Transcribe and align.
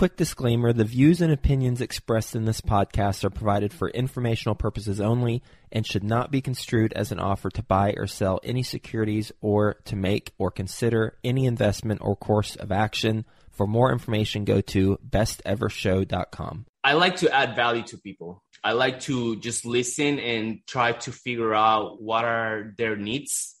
Quick 0.00 0.16
disclaimer 0.16 0.72
the 0.72 0.82
views 0.82 1.20
and 1.20 1.30
opinions 1.30 1.82
expressed 1.82 2.34
in 2.34 2.46
this 2.46 2.62
podcast 2.62 3.22
are 3.22 3.28
provided 3.28 3.70
for 3.70 3.90
informational 3.90 4.54
purposes 4.54 4.98
only 4.98 5.42
and 5.70 5.86
should 5.86 6.02
not 6.02 6.30
be 6.30 6.40
construed 6.40 6.94
as 6.94 7.12
an 7.12 7.20
offer 7.20 7.50
to 7.50 7.62
buy 7.62 7.92
or 7.98 8.06
sell 8.06 8.40
any 8.42 8.62
securities 8.62 9.30
or 9.42 9.74
to 9.84 9.96
make 9.96 10.32
or 10.38 10.50
consider 10.50 11.18
any 11.22 11.44
investment 11.44 12.00
or 12.02 12.16
course 12.16 12.56
of 12.56 12.72
action. 12.72 13.26
For 13.50 13.66
more 13.66 13.92
information, 13.92 14.46
go 14.46 14.62
to 14.62 14.98
bestevershow.com. 15.06 16.64
I 16.82 16.94
like 16.94 17.16
to 17.16 17.30
add 17.30 17.54
value 17.54 17.82
to 17.82 17.98
people. 17.98 18.42
I 18.64 18.72
like 18.72 19.00
to 19.00 19.36
just 19.36 19.66
listen 19.66 20.18
and 20.18 20.60
try 20.66 20.92
to 20.92 21.12
figure 21.12 21.52
out 21.52 22.00
what 22.00 22.24
are 22.24 22.72
their 22.78 22.96
needs 22.96 23.54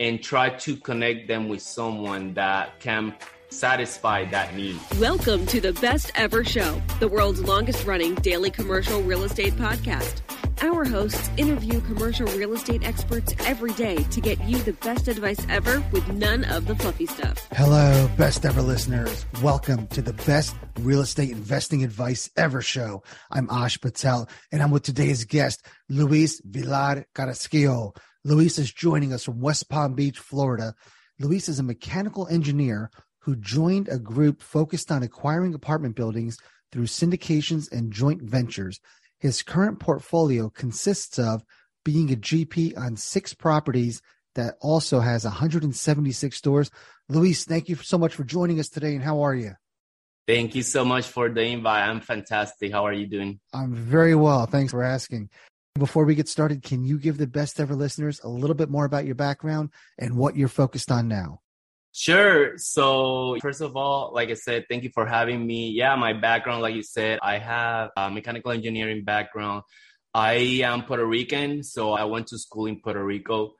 and 0.00 0.20
try 0.20 0.50
to 0.50 0.78
connect 0.78 1.28
them 1.28 1.48
with 1.48 1.62
someone 1.62 2.34
that 2.34 2.80
can 2.80 3.14
satisfy 3.50 4.24
that 4.26 4.54
need. 4.54 4.78
Welcome 4.98 5.46
to 5.46 5.60
the 5.60 5.72
Best 5.74 6.12
Ever 6.14 6.44
Show, 6.44 6.80
the 7.00 7.08
world's 7.08 7.40
longest 7.40 7.86
running 7.86 8.14
daily 8.16 8.50
commercial 8.50 9.02
real 9.02 9.24
estate 9.24 9.54
podcast. 9.54 10.22
Our 10.62 10.86
hosts 10.86 11.28
interview 11.36 11.80
commercial 11.82 12.26
real 12.28 12.54
estate 12.54 12.82
experts 12.82 13.34
every 13.40 13.72
day 13.74 13.96
to 13.96 14.20
get 14.22 14.42
you 14.44 14.56
the 14.58 14.72
best 14.72 15.06
advice 15.06 15.44
ever 15.50 15.84
with 15.92 16.08
none 16.12 16.44
of 16.44 16.66
the 16.66 16.74
fluffy 16.74 17.04
stuff. 17.04 17.46
Hello, 17.52 18.08
best 18.16 18.44
ever 18.46 18.62
listeners. 18.62 19.26
Welcome 19.42 19.86
to 19.88 20.00
the 20.00 20.14
best 20.14 20.56
real 20.80 21.02
estate 21.02 21.30
investing 21.30 21.84
advice 21.84 22.30
ever 22.38 22.62
show. 22.62 23.02
I'm 23.30 23.48
Ash 23.50 23.78
Patel, 23.78 24.30
and 24.50 24.62
I'm 24.62 24.70
with 24.70 24.84
today's 24.84 25.24
guest, 25.24 25.64
Luis 25.90 26.40
Villar 26.42 27.04
Carrasquillo. 27.14 27.94
Luis 28.24 28.58
is 28.58 28.72
joining 28.72 29.12
us 29.12 29.24
from 29.24 29.40
West 29.40 29.68
Palm 29.68 29.92
Beach, 29.92 30.18
Florida. 30.18 30.74
Luis 31.20 31.50
is 31.50 31.58
a 31.58 31.62
mechanical 31.62 32.26
engineer 32.28 32.90
who 33.26 33.34
joined 33.34 33.88
a 33.88 33.98
group 33.98 34.40
focused 34.40 34.92
on 34.92 35.02
acquiring 35.02 35.52
apartment 35.52 35.96
buildings 35.96 36.38
through 36.70 36.84
syndications 36.84 37.70
and 37.72 37.92
joint 37.92 38.22
ventures. 38.22 38.80
His 39.18 39.42
current 39.42 39.80
portfolio 39.80 40.48
consists 40.48 41.18
of 41.18 41.42
being 41.84 42.12
a 42.12 42.16
GP 42.16 42.78
on 42.78 42.96
six 42.96 43.34
properties 43.34 44.00
that 44.36 44.54
also 44.60 45.00
has 45.00 45.24
176 45.24 46.36
stores. 46.36 46.70
Luis, 47.08 47.44
thank 47.44 47.68
you 47.68 47.74
so 47.74 47.98
much 47.98 48.14
for 48.14 48.22
joining 48.22 48.60
us 48.60 48.68
today. 48.68 48.94
And 48.94 49.02
how 49.02 49.22
are 49.22 49.34
you? 49.34 49.54
Thank 50.28 50.54
you 50.54 50.62
so 50.62 50.84
much 50.84 51.06
for 51.08 51.28
the 51.28 51.42
invite. 51.42 51.88
I'm 51.88 52.00
fantastic. 52.00 52.70
How 52.70 52.86
are 52.86 52.92
you 52.92 53.08
doing? 53.08 53.40
I'm 53.52 53.74
very 53.74 54.14
well. 54.14 54.46
Thanks 54.46 54.70
for 54.70 54.84
asking. 54.84 55.30
Before 55.74 56.04
we 56.04 56.14
get 56.14 56.28
started, 56.28 56.62
can 56.62 56.84
you 56.84 56.96
give 56.96 57.18
the 57.18 57.26
best 57.26 57.58
ever 57.58 57.74
listeners 57.74 58.20
a 58.22 58.28
little 58.28 58.54
bit 58.54 58.70
more 58.70 58.84
about 58.84 59.04
your 59.04 59.16
background 59.16 59.70
and 59.98 60.16
what 60.16 60.36
you're 60.36 60.46
focused 60.46 60.92
on 60.92 61.08
now? 61.08 61.40
Sure. 61.98 62.58
So, 62.58 63.38
first 63.40 63.62
of 63.62 63.74
all, 63.74 64.12
like 64.12 64.28
I 64.28 64.34
said, 64.34 64.66
thank 64.68 64.84
you 64.84 64.90
for 64.92 65.06
having 65.06 65.46
me. 65.46 65.70
Yeah, 65.70 65.96
my 65.96 66.12
background, 66.12 66.60
like 66.60 66.74
you 66.74 66.82
said, 66.82 67.18
I 67.22 67.38
have 67.38 67.88
a 67.96 68.10
mechanical 68.10 68.52
engineering 68.52 69.02
background. 69.02 69.62
I 70.12 70.60
am 70.62 70.82
Puerto 70.82 71.06
Rican, 71.06 71.62
so 71.62 71.94
I 71.94 72.04
went 72.04 72.26
to 72.26 72.38
school 72.38 72.66
in 72.66 72.82
Puerto 72.82 73.02
Rico. 73.02 73.54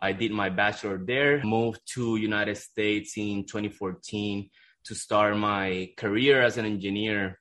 I 0.00 0.12
did 0.12 0.32
my 0.32 0.48
bachelor 0.48 0.98
there, 1.04 1.44
moved 1.44 1.82
to 1.92 2.16
United 2.16 2.56
States 2.56 3.18
in 3.18 3.44
2014 3.44 4.48
to 4.84 4.94
start 4.94 5.36
my 5.36 5.90
career 5.98 6.40
as 6.40 6.56
an 6.56 6.64
engineer. 6.64 7.40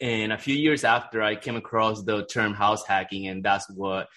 And 0.00 0.32
a 0.32 0.38
few 0.38 0.56
years 0.56 0.82
after, 0.82 1.22
I 1.22 1.36
came 1.36 1.54
across 1.54 2.02
the 2.02 2.26
term 2.26 2.52
house 2.52 2.84
hacking, 2.84 3.28
and 3.28 3.44
that's 3.44 3.70
what 3.70 4.08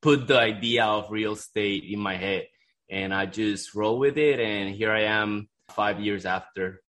put 0.00 0.28
the 0.28 0.38
idea 0.38 0.84
of 0.84 1.10
real 1.10 1.32
estate 1.32 1.86
in 1.90 1.98
my 1.98 2.16
head 2.16 2.46
and 2.92 3.12
I 3.14 3.26
just 3.26 3.74
roll 3.74 3.98
with 3.98 4.18
it. 4.18 4.38
And 4.38 4.72
here 4.72 4.92
I 4.92 5.04
am 5.04 5.48
five 5.70 5.98
years 5.98 6.26
after. 6.26 6.82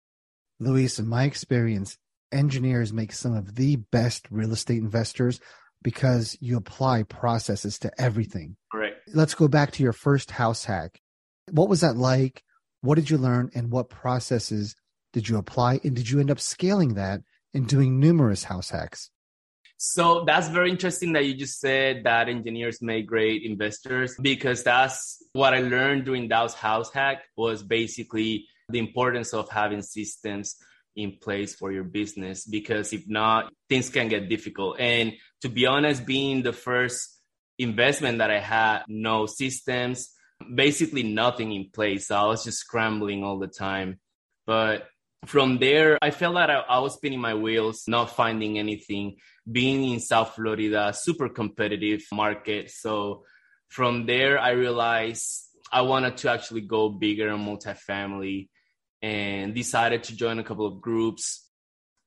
Luis, 0.59 0.99
in 0.99 1.07
my 1.07 1.23
experience, 1.23 1.97
engineers 2.31 2.91
make 2.91 3.13
some 3.13 3.35
of 3.35 3.55
the 3.55 3.77
best 3.77 4.27
real 4.29 4.51
estate 4.51 4.79
investors 4.79 5.39
because 5.81 6.37
you 6.41 6.57
apply 6.57 7.03
processes 7.03 7.79
to 7.79 7.91
everything. 7.99 8.57
Right. 8.73 8.93
Let's 9.13 9.33
go 9.33 9.47
back 9.47 9.71
to 9.71 9.83
your 9.83 9.93
first 9.93 10.31
house 10.31 10.65
hack. 10.65 10.99
What 11.51 11.69
was 11.69 11.81
that 11.81 11.95
like? 11.95 12.43
What 12.81 12.95
did 12.95 13.09
you 13.09 13.17
learn 13.17 13.49
and 13.55 13.71
what 13.71 13.89
processes 13.89 14.75
did 15.13 15.29
you 15.29 15.37
apply? 15.37 15.79
And 15.83 15.95
did 15.95 16.09
you 16.09 16.19
end 16.19 16.31
up 16.31 16.39
scaling 16.39 16.95
that 16.95 17.21
and 17.53 17.67
doing 17.67 17.99
numerous 17.99 18.43
house 18.43 18.69
hacks? 18.69 19.09
So 19.85 20.23
that's 20.23 20.47
very 20.47 20.71
interesting 20.71 21.11
that 21.11 21.25
you 21.25 21.33
just 21.33 21.59
said 21.59 22.05
that 22.05 22.29
engineers 22.29 22.81
make 22.81 23.05
great 23.05 23.43
investors 23.43 24.15
because 24.21 24.63
that's 24.63 25.21
what 25.33 25.53
I 25.53 25.59
learned 25.59 26.05
during 26.05 26.29
that 26.29 26.53
house 26.53 26.89
hack 26.89 27.23
was 27.35 27.61
basically 27.61 28.47
the 28.69 28.79
importance 28.79 29.33
of 29.33 29.49
having 29.49 29.81
systems 29.81 30.55
in 30.95 31.17
place 31.21 31.53
for 31.53 31.69
your 31.73 31.83
business 31.83 32.45
because 32.45 32.93
if 32.93 33.09
not, 33.09 33.51
things 33.67 33.89
can 33.89 34.07
get 34.07 34.29
difficult. 34.29 34.79
And 34.79 35.15
to 35.41 35.49
be 35.49 35.65
honest, 35.65 36.05
being 36.05 36.43
the 36.43 36.53
first 36.53 37.19
investment 37.59 38.19
that 38.19 38.31
I 38.31 38.39
had, 38.39 38.83
no 38.87 39.25
systems, 39.25 40.13
basically 40.55 41.03
nothing 41.03 41.51
in 41.51 41.71
place. 41.73 42.07
So 42.07 42.15
I 42.15 42.25
was 42.27 42.45
just 42.45 42.59
scrambling 42.59 43.25
all 43.25 43.37
the 43.37 43.47
time. 43.47 43.99
But 44.47 44.87
From 45.25 45.57
there, 45.57 45.97
I 46.01 46.11
felt 46.11 46.35
that 46.35 46.49
I, 46.49 46.59
I 46.59 46.79
was 46.79 46.95
spinning 46.95 47.21
my 47.21 47.33
wheels, 47.33 47.83
not 47.87 48.15
finding 48.15 48.59
anything. 48.59 49.17
Being 49.49 49.89
in 49.89 49.99
South 49.99 50.35
Florida, 50.35 50.93
super 50.95 51.29
competitive 51.29 52.03
market. 52.11 52.71
So 52.71 53.23
from 53.69 54.05
there, 54.05 54.39
I 54.39 54.51
realized 54.51 55.43
I 55.71 55.81
wanted 55.81 56.17
to 56.17 56.31
actually 56.31 56.61
go 56.61 56.89
bigger 56.89 57.29
and 57.29 57.45
multifamily 57.45 58.49
and 59.01 59.53
decided 59.55 60.03
to 60.03 60.15
join 60.15 60.39
a 60.39 60.43
couple 60.43 60.65
of 60.65 60.81
groups 60.81 61.49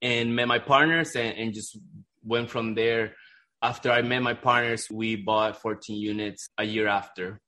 and 0.01 0.37
met 0.37 0.49
my 0.49 0.59
partners 0.59 1.17
and, 1.17 1.37
and 1.37 1.55
just 1.55 1.79
went 2.25 2.51
from 2.51 2.75
there. 2.75 3.15
After 3.63 3.91
I 3.91 4.03
met 4.03 4.23
my 4.23 4.35
partners, 4.35 4.89
we 4.91 5.17
bought 5.17 5.61
14 5.61 5.97
units 5.97 6.49
a 6.59 6.65
year 6.65 6.87
after. 6.87 7.41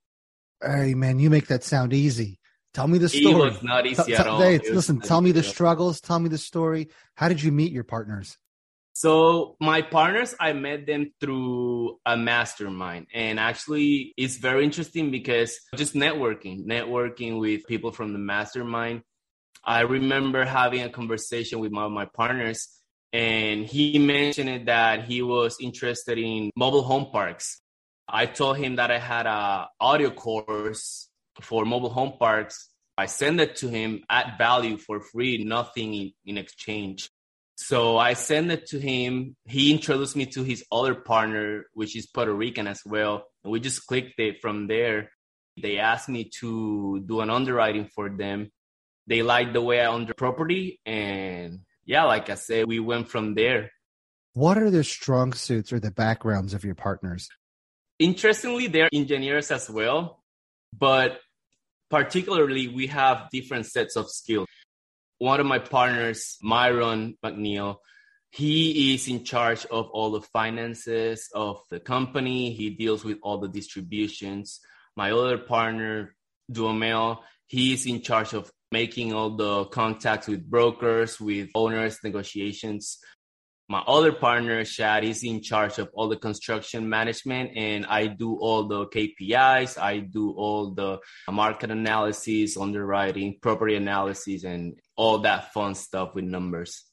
Hey 0.61 0.93
man, 0.93 1.19
you 1.19 1.29
make 1.29 1.47
that 1.47 1.63
sound 1.63 1.93
easy. 1.93 2.38
Tell 2.79 2.87
me 2.87 2.97
the 2.97 3.09
story. 3.09 3.25
It 3.25 3.35
was 3.35 3.61
not 3.61 3.85
easy 3.85 4.03
T- 4.03 4.15
at 4.15 4.25
all. 4.25 4.39
hey, 4.39 4.57
listen, 4.57 5.01
tell 5.01 5.19
me 5.19 5.33
the 5.33 5.43
struggles. 5.43 5.99
Tell 5.99 6.17
me 6.17 6.29
the 6.29 6.37
story. 6.37 6.87
How 7.13 7.27
did 7.27 7.43
you 7.43 7.51
meet 7.51 7.73
your 7.73 7.83
partners? 7.83 8.37
So 8.93 9.57
my 9.59 9.81
partners, 9.81 10.33
I 10.39 10.53
met 10.53 10.87
them 10.87 11.11
through 11.19 11.99
a 12.05 12.15
mastermind. 12.15 13.07
And 13.13 13.37
actually 13.37 14.13
it's 14.15 14.37
very 14.37 14.63
interesting 14.63 15.11
because 15.11 15.59
just 15.75 15.93
networking, 15.93 16.65
networking 16.65 17.37
with 17.37 17.67
people 17.67 17.91
from 17.91 18.13
the 18.13 18.19
mastermind. 18.19 19.01
I 19.61 19.81
remember 19.81 20.45
having 20.45 20.81
a 20.81 20.89
conversation 20.89 21.59
with 21.59 21.73
one 21.73 21.83
of 21.83 21.91
my 21.91 22.05
partners 22.05 22.69
and 23.11 23.65
he 23.65 23.99
mentioned 23.99 24.69
that 24.69 25.03
he 25.03 25.21
was 25.21 25.57
interested 25.59 26.17
in 26.17 26.49
mobile 26.55 26.83
home 26.83 27.07
parks. 27.11 27.59
I 28.07 28.25
told 28.25 28.55
him 28.55 28.77
that 28.77 28.89
I 28.89 28.99
had 28.99 29.25
a 29.25 29.67
audio 29.81 30.11
course 30.11 31.09
for 31.41 31.65
mobile 31.65 31.89
home 31.89 32.13
parks. 32.17 32.68
I 32.99 33.05
sent 33.05 33.39
it 33.39 33.55
to 33.57 33.69
him 33.69 34.03
at 34.09 34.37
value 34.37 34.75
for 34.75 34.99
free, 34.99 35.41
nothing 35.45 36.11
in, 36.25 36.37
exchange. 36.37 37.09
So 37.55 37.97
I 37.97 38.11
sent 38.13 38.51
it 38.51 38.67
to 38.71 38.77
him. 38.79 39.37
He 39.47 39.71
introduced 39.71 40.17
me 40.17 40.25
to 40.25 40.43
his 40.43 40.65
other 40.69 40.95
partner, 40.95 41.63
which 41.73 41.95
is 41.95 42.07
Puerto 42.07 42.33
Rican 42.33 42.67
as 42.67 42.81
well. 42.85 43.23
And 43.41 43.53
we 43.53 43.61
just 43.61 43.87
clicked 43.87 44.19
it 44.19 44.41
from 44.41 44.67
there. 44.67 45.11
They 45.61 45.77
asked 45.77 46.09
me 46.09 46.29
to 46.41 47.01
do 47.07 47.21
an 47.21 47.29
underwriting 47.29 47.87
for 47.95 48.09
them. 48.09 48.51
They 49.07 49.21
liked 49.23 49.53
the 49.53 49.61
way 49.61 49.79
I 49.79 49.93
under 49.93 50.13
property. 50.13 50.81
And 50.85 51.61
yeah, 51.85 52.03
like 52.03 52.29
I 52.29 52.35
said, 52.35 52.67
we 52.67 52.81
went 52.81 53.07
from 53.07 53.33
there. 53.33 53.71
What 54.33 54.57
are 54.57 54.69
the 54.69 54.83
strong 54.83 55.31
suits 55.31 55.71
or 55.71 55.79
the 55.79 55.91
backgrounds 55.91 56.53
of 56.53 56.65
your 56.65 56.75
partners? 56.75 57.29
Interestingly, 57.97 58.67
they're 58.67 58.89
engineers 58.91 59.51
as 59.51 59.69
well, 59.69 60.21
but 60.77 61.19
particularly 61.89 62.67
we 62.67 62.87
have 62.87 63.29
different 63.31 63.65
sets 63.65 63.95
of 63.95 64.09
skills. 64.09 64.47
One 65.17 65.39
of 65.39 65.45
my 65.45 65.59
partners, 65.59 66.37
Myron 66.41 67.17
McNeil, 67.23 67.77
he 68.31 68.93
is 68.93 69.07
in 69.07 69.23
charge 69.23 69.65
of 69.65 69.89
all 69.89 70.11
the 70.11 70.21
finances 70.21 71.29
of 71.33 71.61
the 71.69 71.79
company. 71.79 72.51
He 72.53 72.69
deals 72.69 73.03
with 73.03 73.17
all 73.23 73.39
the 73.39 73.47
distributions. 73.47 74.59
My 74.95 75.11
other 75.11 75.37
partner, 75.37 76.15
Duhamel, 76.51 77.23
he 77.47 77.73
is 77.73 77.85
in 77.85 78.01
charge 78.01 78.33
of 78.33 78.51
making 78.71 79.13
all 79.13 79.31
the 79.31 79.65
contacts 79.65 80.27
with 80.27 80.47
brokers, 80.47 81.19
with 81.19 81.49
owners, 81.55 81.99
negotiations. 82.03 82.99
My 83.71 83.83
other 83.85 84.11
partner, 84.11 84.65
Shad, 84.65 85.03
is 85.03 85.23
in 85.23 85.43
charge 85.43 85.77
of 85.77 85.91
all 85.93 86.09
the 86.09 86.17
construction 86.17 86.89
management, 86.89 87.51
and 87.55 87.85
I 87.85 88.07
do 88.07 88.35
all 88.35 88.67
the 88.67 88.87
KPIs. 88.87 89.77
I 89.77 89.99
do 89.99 90.31
all 90.31 90.71
the 90.73 90.97
market 91.29 91.69
analysis, 91.69 92.57
underwriting, 92.57 93.37
property 93.39 93.75
analysis, 93.75 94.43
and 94.43 94.73
all 94.95 95.19
that 95.19 95.53
fun 95.53 95.75
stuff 95.75 96.15
with 96.15 96.23
numbers. 96.23 96.83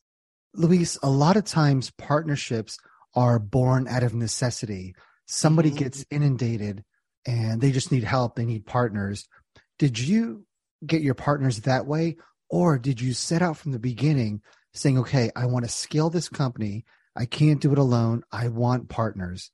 Luis, 0.53 0.99
a 1.03 1.09
lot 1.09 1.39
of 1.39 1.45
times 1.45 1.91
partnerships 1.93 2.77
are 3.15 3.39
born 3.39 3.89
out 3.89 4.03
of 4.03 4.13
necessity. 4.15 4.95
Somebody 5.25 5.71
Mhm. 5.71 5.79
gets 5.79 6.05
inundated 6.11 6.85
and 7.25 7.63
they 7.63 7.73
just 7.73 7.91
need 7.91 8.05
help, 8.05 8.37
they 8.37 8.45
need 8.45 8.67
partners. 8.67 9.27
Did 9.79 9.99
you 9.99 10.45
get 10.85 11.01
your 11.01 11.15
partners 11.15 11.63
that 11.63 11.87
way? 11.87 12.19
Or 12.51 12.79
did 12.79 13.01
you 13.01 13.15
set 13.15 13.41
out 13.41 13.57
from 13.57 13.73
the 13.73 13.79
beginning 13.79 14.43
saying, 14.77 14.99
okay, 14.99 15.31
I 15.35 15.47
want 15.47 15.65
to 15.65 15.71
scale 15.71 16.11
this 16.11 16.29
company. 16.29 16.85
I 17.17 17.27
can't 17.27 17.61
do 17.61 17.73
it 17.73 17.79
alone. 17.79 18.23
I 18.31 18.49
want 18.49 18.89
partners. 18.89 19.51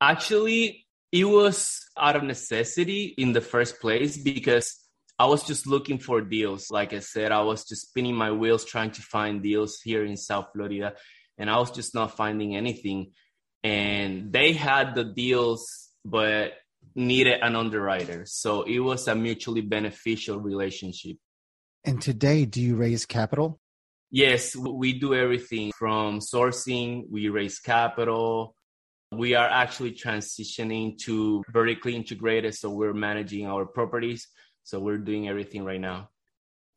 Actually, 0.00 0.86
it 1.10 1.24
was 1.24 1.80
out 1.98 2.16
of 2.16 2.22
necessity 2.22 3.14
in 3.16 3.32
the 3.32 3.40
first 3.40 3.80
place 3.80 4.16
because 4.16 4.78
I 5.18 5.26
was 5.26 5.44
just 5.44 5.66
looking 5.66 5.98
for 5.98 6.20
deals. 6.20 6.70
Like 6.70 6.92
I 6.92 6.98
said, 6.98 7.32
I 7.32 7.42
was 7.42 7.64
just 7.64 7.88
spinning 7.88 8.14
my 8.14 8.32
wheels 8.32 8.64
trying 8.64 8.90
to 8.92 9.02
find 9.02 9.42
deals 9.42 9.80
here 9.82 10.04
in 10.04 10.16
South 10.16 10.48
Florida, 10.52 10.94
and 11.38 11.48
I 11.48 11.58
was 11.58 11.70
just 11.70 11.94
not 11.94 12.16
finding 12.16 12.56
anything. 12.56 13.12
And 13.62 14.32
they 14.32 14.52
had 14.52 14.94
the 14.94 15.04
deals, 15.04 15.90
but 16.04 16.54
needed 16.94 17.38
an 17.40 17.54
underwriter. 17.54 18.24
So 18.26 18.62
it 18.62 18.80
was 18.80 19.06
a 19.06 19.14
mutually 19.14 19.60
beneficial 19.60 20.40
relationship. 20.40 21.16
And 21.84 22.02
today, 22.02 22.44
do 22.44 22.60
you 22.60 22.76
raise 22.76 23.06
capital? 23.06 23.60
Yes, 24.14 24.54
we 24.54 24.92
do 24.92 25.14
everything 25.14 25.72
from 25.72 26.20
sourcing, 26.20 27.04
we 27.10 27.30
raise 27.30 27.58
capital. 27.58 28.54
We 29.10 29.34
are 29.34 29.48
actually 29.48 29.92
transitioning 29.92 30.98
to 31.04 31.42
vertically 31.50 31.96
integrated. 31.96 32.54
So 32.54 32.68
we're 32.68 32.92
managing 32.92 33.46
our 33.46 33.64
properties. 33.64 34.28
So 34.64 34.80
we're 34.80 34.98
doing 34.98 35.28
everything 35.28 35.64
right 35.64 35.80
now. 35.80 36.10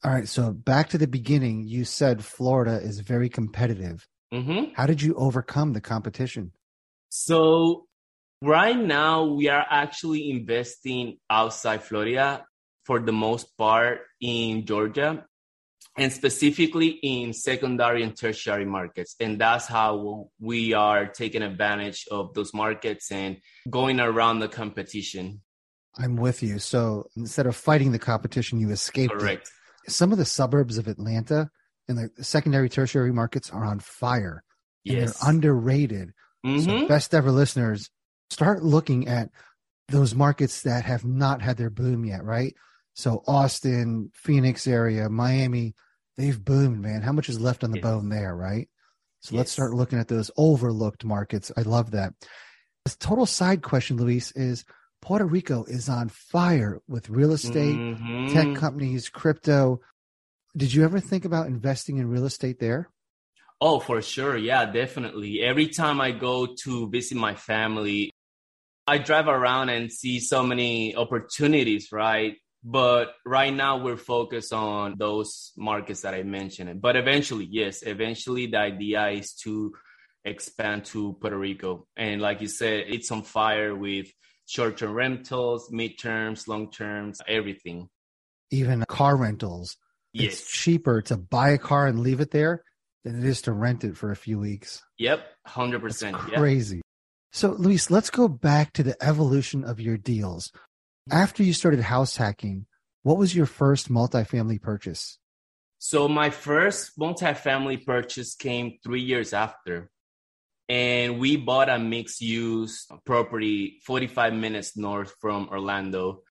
All 0.05 0.11
right. 0.11 0.27
So 0.29 0.51
back 0.53 0.89
to 0.89 0.97
the 0.97 1.07
beginning, 1.07 1.63
you 1.67 1.83
said 1.83 2.23
Florida 2.23 2.79
is 2.81 3.01
very 3.01 3.27
competitive. 3.27 4.07
hmm 4.31 4.71
How 4.73 4.85
did 4.85 5.01
you 5.01 5.13
overcome 5.15 5.73
the 5.73 5.81
competition? 5.81 6.53
So 7.09 7.85
right 8.41 8.77
now 8.77 9.25
we 9.25 9.49
are 9.49 9.65
actually 9.69 10.29
investing 10.29 11.17
outside 11.29 11.83
Florida 11.83 12.45
for 12.85 12.99
the 13.01 13.11
most 13.11 13.57
part 13.57 14.01
in 14.21 14.65
Georgia 14.65 15.25
and 15.97 16.11
specifically 16.11 16.99
in 17.03 17.33
secondary 17.33 18.03
and 18.03 18.17
tertiary 18.17 18.65
markets. 18.65 19.15
And 19.19 19.39
that's 19.39 19.65
how 19.67 20.29
we 20.39 20.73
are 20.73 21.07
taking 21.07 21.41
advantage 21.41 22.05
of 22.11 22.33
those 22.33 22.53
markets 22.53 23.11
and 23.11 23.37
going 23.69 23.99
around 23.99 24.39
the 24.39 24.47
competition. 24.49 25.41
I'm 25.97 26.17
with 26.17 26.43
you. 26.43 26.59
So 26.59 27.07
instead 27.15 27.45
of 27.47 27.55
fighting 27.55 27.93
the 27.93 27.99
competition, 27.99 28.59
you 28.59 28.69
escaped 28.71 29.21
it. 29.21 29.47
Some 29.87 30.11
of 30.11 30.17
the 30.17 30.25
suburbs 30.25 30.77
of 30.77 30.87
Atlanta 30.87 31.49
and 31.87 31.97
the 31.97 32.23
secondary, 32.23 32.67
tertiary 32.67 33.13
markets 33.13 33.49
are 33.49 33.63
on 33.63 33.79
fire 33.79 34.43
and 34.85 34.97
Yes. 34.97 35.19
they're 35.19 35.29
underrated. 35.29 36.11
So, 36.43 36.51
Mhm. 36.51 36.87
best 36.87 37.13
ever 37.15 37.31
listeners, 37.31 37.89
start 38.29 38.63
looking 38.63 39.07
at 39.07 39.29
those 39.87 40.13
markets 40.13 40.61
that 40.63 40.83
have 40.85 41.05
not 41.05 41.41
had 41.41 41.57
their 41.57 41.69
boom 41.69 42.05
yet, 42.05 42.23
right? 42.23 42.53
So, 42.93 43.23
Austin, 43.27 44.11
Phoenix 44.13 44.67
area, 44.67 45.09
Miami, 45.09 45.75
they've 46.17 46.43
boomed, 46.43 46.81
man. 46.81 47.01
How 47.01 47.11
much 47.11 47.29
is 47.29 47.39
left 47.39 47.63
on 47.63 47.71
the 47.71 47.77
Yes. 47.77 47.83
bone 47.83 48.09
there, 48.09 48.35
right? 48.35 48.69
So, 49.21 49.35
let's 49.35 49.51
start 49.51 49.73
looking 49.73 49.97
at 49.99 50.07
those 50.07 50.29
overlooked 50.37 51.03
markets. 51.03 51.51
I 51.57 51.61
love 51.61 51.91
that. 51.91 52.13
This 52.83 52.95
total 52.95 53.25
side 53.25 53.63
question, 53.63 53.97
Luis, 53.97 54.31
is 54.33 54.65
Puerto 55.01 55.25
Rico 55.25 55.63
is 55.65 55.89
on 55.89 56.09
fire 56.09 56.81
with 56.87 57.09
real 57.09 57.31
estate, 57.31 57.79
Mhm. 57.79 58.31
tech 58.33 58.53
companies, 58.53 59.09
crypto. 59.09 59.81
Did 60.55 60.73
you 60.73 60.83
ever 60.83 60.99
think 60.99 61.25
about 61.25 61.47
investing 61.47 61.97
in 61.97 62.07
real 62.07 62.25
estate 62.25 62.59
there? 62.59 62.89
Oh, 63.59 63.79
for 63.79 64.01
sure. 64.01 64.37
Yeah, 64.37 64.65
definitely. 64.71 65.41
Every 65.41 65.67
time 65.67 65.99
I 66.01 66.11
go 66.11 66.55
to 66.63 66.89
visit 66.89 67.17
my 67.17 67.35
family, 67.35 68.11
I 68.87 68.99
drive 68.99 69.27
around 69.27 69.69
and 69.69 69.91
see 69.91 70.19
so 70.19 70.43
many 70.43 70.95
opportunities, 70.95 71.91
right? 71.91 72.37
But 72.67 73.13
right 73.23 73.53
now 73.53 73.77
we're 73.77 73.95
focused 73.95 74.51
on 74.51 74.95
those 74.97 75.51
markets 75.55 76.01
that 76.01 76.15
I 76.15 76.23
mentioned. 76.23 76.81
But 76.81 76.95
eventually, 76.95 77.47
yes, 77.49 77.83
eventually 77.83 78.47
the 78.47 78.57
idea 78.57 79.07
is 79.09 79.33
to 79.43 79.73
expand 80.23 80.85
to 80.85 81.13
Puerto 81.21 81.37
Rico. 81.37 81.85
And 81.95 82.19
like 82.21 82.41
you 82.41 82.47
said, 82.47 82.85
it's 82.87 83.11
on 83.11 83.21
fire 83.21 83.75
with 83.75 84.07
short 84.47 84.77
term 84.77 84.93
rentals, 84.93 85.69
midterms, 85.71 86.47
long 86.47 86.71
terms, 86.71 87.21
everything. 87.27 87.87
Even 88.49 88.83
car 88.87 89.15
rentals. 89.15 89.77
Yes. 90.11 90.33
It's 90.33 90.51
cheaper 90.51 91.03
to 91.03 91.17
buy 91.17 91.49
a 91.49 91.59
car 91.59 91.85
and 91.85 91.99
leave 91.99 92.19
it 92.19 92.31
there 92.31 92.63
than 93.03 93.19
it 93.19 93.25
is 93.25 93.43
to 93.43 93.51
rent 93.51 93.83
it 93.83 93.95
for 93.95 94.09
a 94.09 94.15
few 94.15 94.39
weeks. 94.39 94.81
Yep. 94.97 95.23
100%. 95.47 96.31
Yeah. 96.31 96.37
crazy. 96.37 96.81
So, 97.31 97.51
Luis, 97.51 97.91
let's 97.91 98.09
go 98.09 98.27
back 98.27 98.73
to 98.73 98.81
the 98.83 98.95
evolution 99.03 99.63
of 99.63 99.79
your 99.79 99.97
deals. 99.97 100.51
After 101.11 101.43
you 101.43 101.53
started 101.53 101.81
house 101.81 102.17
hacking, 102.17 102.65
what 103.03 103.17
was 103.17 103.35
your 103.35 103.45
first 103.45 103.89
multifamily 103.91 104.59
purchase? 104.59 105.19
So 105.77 106.07
my 106.07 106.31
first 106.31 106.97
multifamily 106.97 107.85
purchase 107.85 108.33
came 108.33 108.79
three 108.83 109.01
years 109.01 109.31
after. 109.31 109.91
And 110.67 111.19
we 111.19 111.37
bought 111.37 111.69
a 111.69 111.77
mixed 111.77 112.21
use 112.21 112.87
property 113.05 113.79
45 113.85 114.33
minutes 114.33 114.75
north 114.75 115.13
from 115.21 115.47
Orlando 115.49 116.23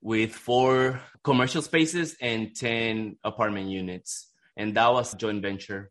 with 0.00 0.32
four 0.32 1.00
commercial 1.24 1.62
spaces 1.62 2.16
and 2.20 2.54
10 2.54 3.16
apartment 3.24 3.68
units. 3.70 4.30
and 4.56 4.76
that 4.76 4.92
was 4.92 5.12
a 5.12 5.16
joint 5.16 5.42
venture. 5.42 5.90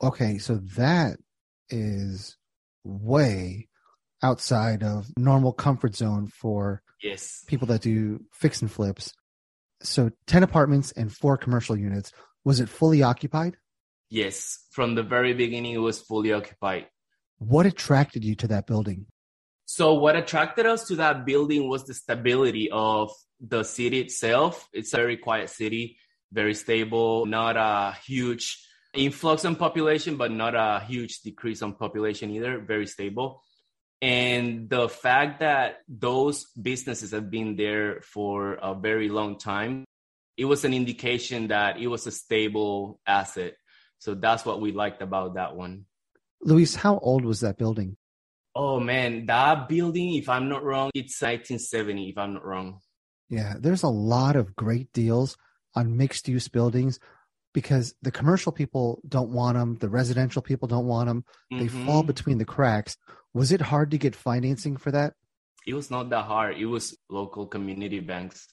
Okay, 0.00 0.38
so 0.38 0.58
that 0.76 1.18
is 1.68 2.36
way 2.84 3.66
outside 4.22 4.84
of 4.84 5.10
normal 5.16 5.52
comfort 5.52 5.96
zone 5.96 6.28
for 6.28 6.82
Yes. 7.02 7.44
people 7.46 7.66
that 7.68 7.82
do 7.82 8.24
fix 8.32 8.60
and 8.60 8.70
flips. 8.70 9.12
So 9.82 10.10
10 10.26 10.42
apartments 10.42 10.92
and 10.92 11.12
four 11.12 11.36
commercial 11.36 11.76
units. 11.76 12.12
Was 12.44 12.60
it 12.60 12.68
fully 12.68 13.02
occupied? 13.02 13.56
Yes. 14.10 14.58
From 14.70 14.94
the 14.94 15.02
very 15.02 15.34
beginning, 15.34 15.74
it 15.74 15.78
was 15.78 16.00
fully 16.00 16.32
occupied. 16.32 16.86
What 17.38 17.66
attracted 17.66 18.24
you 18.24 18.34
to 18.36 18.48
that 18.48 18.66
building? 18.66 19.06
So 19.66 19.94
what 19.94 20.16
attracted 20.16 20.66
us 20.66 20.88
to 20.88 20.96
that 20.96 21.26
building 21.26 21.68
was 21.68 21.84
the 21.84 21.94
stability 21.94 22.70
of 22.70 23.12
the 23.40 23.62
city 23.62 24.00
itself. 24.00 24.66
It's 24.72 24.92
a 24.94 24.96
very 24.96 25.16
quiet 25.18 25.50
city, 25.50 25.98
very 26.32 26.54
stable, 26.54 27.26
not 27.26 27.56
a 27.56 27.96
huge 28.04 28.64
influx 28.94 29.44
on 29.44 29.56
population, 29.56 30.16
but 30.16 30.32
not 30.32 30.54
a 30.54 30.82
huge 30.86 31.20
decrease 31.20 31.62
on 31.62 31.74
population 31.74 32.30
either, 32.30 32.58
very 32.60 32.86
stable. 32.86 33.42
And 34.00 34.70
the 34.70 34.88
fact 34.88 35.40
that 35.40 35.78
those 35.88 36.46
businesses 36.52 37.10
have 37.10 37.30
been 37.30 37.56
there 37.56 38.00
for 38.02 38.54
a 38.54 38.74
very 38.74 39.08
long 39.08 39.38
time, 39.38 39.84
it 40.36 40.44
was 40.44 40.64
an 40.64 40.72
indication 40.72 41.48
that 41.48 41.78
it 41.78 41.88
was 41.88 42.06
a 42.06 42.12
stable 42.12 43.00
asset. 43.06 43.54
So 43.98 44.14
that's 44.14 44.44
what 44.44 44.60
we 44.60 44.70
liked 44.70 45.02
about 45.02 45.34
that 45.34 45.56
one. 45.56 45.86
Luis, 46.40 46.76
how 46.76 46.98
old 46.98 47.24
was 47.24 47.40
that 47.40 47.58
building? 47.58 47.96
Oh 48.54 48.78
man, 48.78 49.26
that 49.26 49.68
building, 49.68 50.14
if 50.14 50.28
I'm 50.28 50.48
not 50.48 50.62
wrong, 50.64 50.90
it's 50.94 51.20
1970, 51.20 52.10
if 52.10 52.18
I'm 52.18 52.34
not 52.34 52.44
wrong. 52.44 52.80
Yeah, 53.28 53.54
there's 53.58 53.82
a 53.82 53.88
lot 53.88 54.36
of 54.36 54.54
great 54.54 54.92
deals 54.92 55.36
on 55.74 55.96
mixed 55.96 56.28
use 56.28 56.48
buildings 56.48 56.98
because 57.52 57.94
the 58.02 58.10
commercial 58.12 58.52
people 58.52 59.00
don't 59.08 59.30
want 59.30 59.56
them, 59.56 59.76
the 59.76 59.88
residential 59.88 60.42
people 60.42 60.68
don't 60.68 60.86
want 60.86 61.08
them. 61.08 61.24
They 61.50 61.66
Mhm. 61.66 61.84
fall 61.84 62.02
between 62.04 62.38
the 62.38 62.44
cracks. 62.44 62.96
Was 63.34 63.52
it 63.52 63.60
hard 63.60 63.90
to 63.92 63.98
get 63.98 64.14
financing 64.14 64.76
for 64.76 64.90
that? 64.90 65.14
It 65.66 65.74
was 65.74 65.90
not 65.90 66.10
that 66.10 66.24
hard. 66.24 66.56
It 66.56 66.66
was 66.66 66.96
local 67.10 67.46
community 67.46 68.00
banks. 68.00 68.48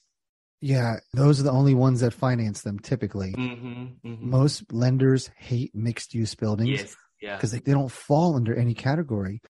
Yeah, 0.60 0.96
those 1.12 1.40
are 1.40 1.44
the 1.44 1.52
only 1.52 1.74
ones 1.74 2.00
that 2.00 2.12
finance 2.14 2.62
them 2.62 2.78
typically. 2.78 3.32
Mm-hmm, 3.32 4.08
mm-hmm. 4.08 4.30
Most 4.30 4.72
lenders 4.72 5.30
hate 5.36 5.74
mixed 5.74 6.14
use 6.14 6.34
buildings 6.34 6.80
Yes, 6.80 6.96
yeah. 7.20 7.36
because 7.36 7.52
they, 7.52 7.60
they 7.60 7.72
don't 7.72 7.92
fall 7.92 8.36
under 8.36 8.54
any 8.54 8.74
category. 8.74 9.40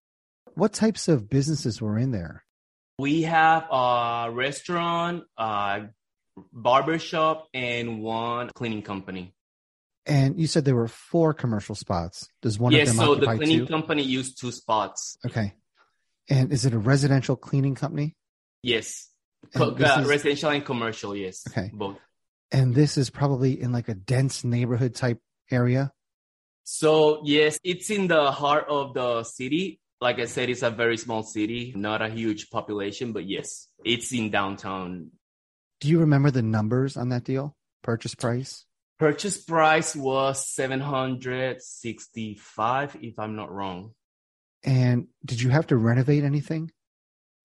What 0.54 0.73
types 0.73 1.09
of 1.09 1.28
businesses 1.28 1.80
were 1.80 1.99
in 1.99 2.11
there? 2.11 2.45
We 2.99 3.23
have 3.23 3.66
a 3.71 4.30
restaurant, 4.33 5.25
a 5.37 5.88
barber 6.52 6.99
shop, 6.99 7.47
and 7.52 8.00
one 8.00 8.50
cleaning 8.54 8.83
company. 8.83 9.35
And 10.07 10.39
you 10.39 10.47
said 10.47 10.65
there 10.65 10.77
were 10.77 10.89
four 10.89 11.35
commercial 11.35 11.75
spots. 11.75 12.29
Does 12.41 12.59
one 12.59 12.73
yes, 12.73 12.91
of 12.91 12.97
them 12.97 13.05
so 13.07 13.15
the 13.17 13.27
cleaning 13.27 13.59
two? 13.61 13.67
company 13.67 14.05
used 14.05 14.41
two 14.41 14.53
spots. 14.53 15.19
Okay. 15.27 15.55
And 16.29 16.53
is 16.53 16.65
it 16.65 16.73
a 16.75 16.79
residential 16.79 17.35
cleaning 17.35 17.75
company? 17.75 18.15
Yes. 18.63 19.09
Co- 19.55 19.73
uh, 19.73 20.01
is- 20.01 20.07
residential 20.07 20.51
and 20.51 20.65
commercial, 20.65 21.15
yes. 21.17 21.43
Okay. 21.49 21.71
Both. 21.73 21.99
And 22.53 22.75
this 22.75 22.97
is 22.97 23.11
probably 23.11 23.61
in 23.61 23.73
like 23.73 23.89
a 23.89 23.95
dense 23.95 24.45
neighborhood 24.45 24.95
type 24.95 25.21
area. 25.51 25.93
So 26.63 27.23
yes, 27.25 27.59
it's 27.65 27.91
in 27.91 28.07
the 28.07 28.31
heart 28.31 28.67
of 28.69 28.95
the 28.95 29.25
city. 29.25 29.81
Like 30.01 30.19
I 30.19 30.27
said, 30.27 30.51
it's 30.51 30.63
a 30.63 30.71
very 30.71 30.99
small 30.99 31.23
city, 31.23 31.73
not 31.75 32.03
a 32.03 32.09
huge 32.09 32.51
population, 32.51 33.13
but 33.13 33.25
yes, 33.25 33.69
it's 33.85 34.13
in 34.13 34.31
downtown. 34.31 35.11
Do 35.81 35.89
you 35.89 36.01
remember 36.01 36.31
the 36.31 36.43
numbers 36.43 36.97
on 36.97 37.09
that 37.11 37.25
deal? 37.25 37.57
Purchase 37.83 38.15
price? 38.15 38.65
Purchase 38.99 39.37
price 39.45 39.95
was 39.95 40.49
765, 40.55 42.97
if 43.03 43.19
I'm 43.19 43.37
not 43.37 43.53
wrong. 43.53 43.93
And 44.65 45.09
did 45.25 45.43
you 45.43 45.50
have 45.50 45.67
to 45.67 45.76
renovate 45.76 46.25
anything? 46.25 46.71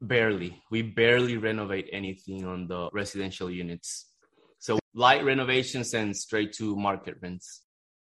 Barely. 0.01 0.63
We 0.71 0.81
barely 0.81 1.35
renovate 1.35 1.89
anything 1.91 2.45
on 2.45 2.67
the 2.67 2.89
residential 2.93 3.51
units. 3.51 4.09
So 4.59 4.79
light 4.93 5.25
renovations 5.25 5.93
and 5.93 6.15
straight 6.15 6.53
to 6.53 6.73
market 6.77 7.15
rents. 7.21 7.63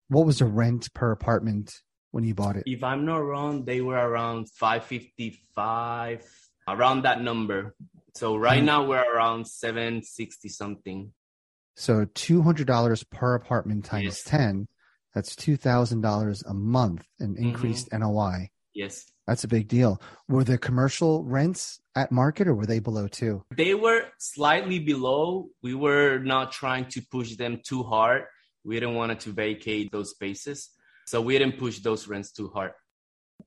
What 0.08 0.26
was 0.26 0.40
the 0.40 0.44
rent 0.44 0.92
per 0.92 1.10
apartment 1.10 1.72
when 2.10 2.24
you 2.24 2.34
bought 2.34 2.56
it? 2.56 2.64
If 2.66 2.84
I'm 2.84 3.06
not 3.06 3.24
wrong, 3.24 3.64
they 3.64 3.80
were 3.80 3.96
around 3.96 4.50
555, 4.50 6.26
around 6.68 7.04
that 7.04 7.22
number. 7.22 7.74
So 8.14 8.36
right 8.36 8.60
Mhm. 8.62 8.66
now 8.66 8.86
we're 8.86 9.14
around 9.14 9.46
760 9.46 10.50
something. 10.50 11.14
So 11.80 12.04
$200 12.04 13.08
per 13.08 13.34
apartment 13.34 13.86
times 13.86 14.04
Yes. 14.04 14.22
10, 14.24 14.68
that's 15.14 15.34
$2,000 15.34 16.42
a 16.46 16.52
month 16.52 17.06
in 17.18 17.34
mm-hmm. 17.34 17.42
increased 17.42 17.88
NOI. 17.90 18.50
Yes. 18.74 19.06
That's 19.26 19.44
a 19.44 19.48
big 19.48 19.66
deal. 19.66 19.98
Were 20.28 20.44
the 20.44 20.58
commercial 20.58 21.24
rents 21.24 21.80
at 21.96 22.12
market 22.12 22.48
or 22.48 22.54
were 22.54 22.66
they 22.66 22.80
below 22.80 23.08
too? 23.08 23.44
They 23.56 23.72
were 23.72 24.02
slightly 24.18 24.78
below. 24.78 25.48
We 25.62 25.74
were 25.74 26.18
not 26.18 26.52
trying 26.52 26.84
to 26.90 27.00
push 27.10 27.36
them 27.36 27.62
too 27.66 27.82
hard. 27.82 28.24
We 28.62 28.74
didn't 28.78 28.96
want 28.96 29.18
to 29.18 29.30
vacate 29.30 29.90
those 29.90 30.10
spaces. 30.10 30.68
So 31.06 31.22
we 31.22 31.38
didn't 31.38 31.56
push 31.56 31.78
those 31.78 32.06
rents 32.06 32.30
too 32.30 32.48
hard. 32.48 32.72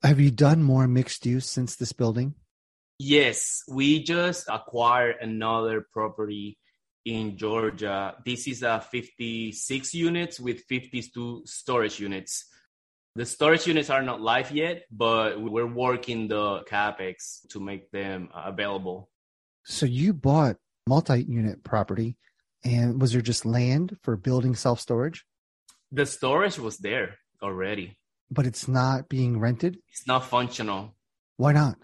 Have 0.02 0.20
you 0.20 0.32
done 0.32 0.64
more 0.64 0.88
mixed 0.88 1.28
use 1.28 1.46
since 1.46 1.76
this 1.76 1.94
building? 1.94 2.34
Yes, 2.98 3.62
we 3.72 4.02
just 4.02 4.48
acquired 4.50 5.18
another 5.22 5.86
property 5.94 6.58
in 7.06 7.38
Georgia. 7.38 8.16
This 8.26 8.48
is 8.48 8.64
a 8.64 8.80
56 8.82 9.94
units 9.94 10.40
with 10.40 10.62
52 10.70 11.44
storage 11.46 12.00
units. 12.00 12.46
The 13.16 13.26
storage 13.26 13.68
units 13.68 13.90
are 13.90 14.02
not 14.02 14.22
live 14.22 14.52
yet, 14.52 14.84
but 14.92 15.40
we're 15.40 15.68
working 15.68 16.28
the 16.28 16.64
capex 16.70 17.48
to 17.50 17.60
make 17.60 17.92
them 17.92 18.30
available. 18.34 19.10
So 19.66 19.86
you 19.86 20.14
bought 20.14 20.58
multi-unit 20.88 21.64
property 21.64 22.18
and 22.64 23.00
was 23.00 23.12
there 23.14 23.22
just 23.22 23.46
land 23.46 23.98
for 24.04 24.16
building 24.18 24.56
self-storage, 24.56 25.26
The 25.92 26.06
storage 26.06 26.58
was 26.58 26.78
there 26.78 27.18
already. 27.42 27.98
but 28.32 28.46
it's 28.48 28.68
not 28.68 29.10
being 29.10 29.40
rented? 29.40 29.78
It's 29.90 30.08
not 30.08 30.26
functional. 30.26 30.96
Why 31.38 31.52
not? 31.54 31.78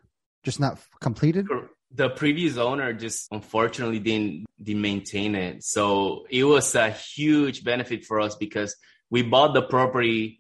Just 0.43 0.59
not 0.59 0.79
completed? 0.99 1.45
The 1.91 2.09
previous 2.09 2.57
owner 2.57 2.93
just 2.93 3.27
unfortunately 3.31 3.99
didn't, 3.99 4.45
didn't 4.61 4.81
maintain 4.81 5.33
it. 5.35 5.63
So 5.63 6.25
it 6.29 6.43
was 6.43 6.75
a 6.75 6.91
huge 6.91 7.63
benefit 7.63 8.05
for 8.05 8.19
us 8.19 8.35
because 8.35 8.75
we 9.09 9.23
bought 9.23 9.53
the 9.53 9.63
property 9.63 10.39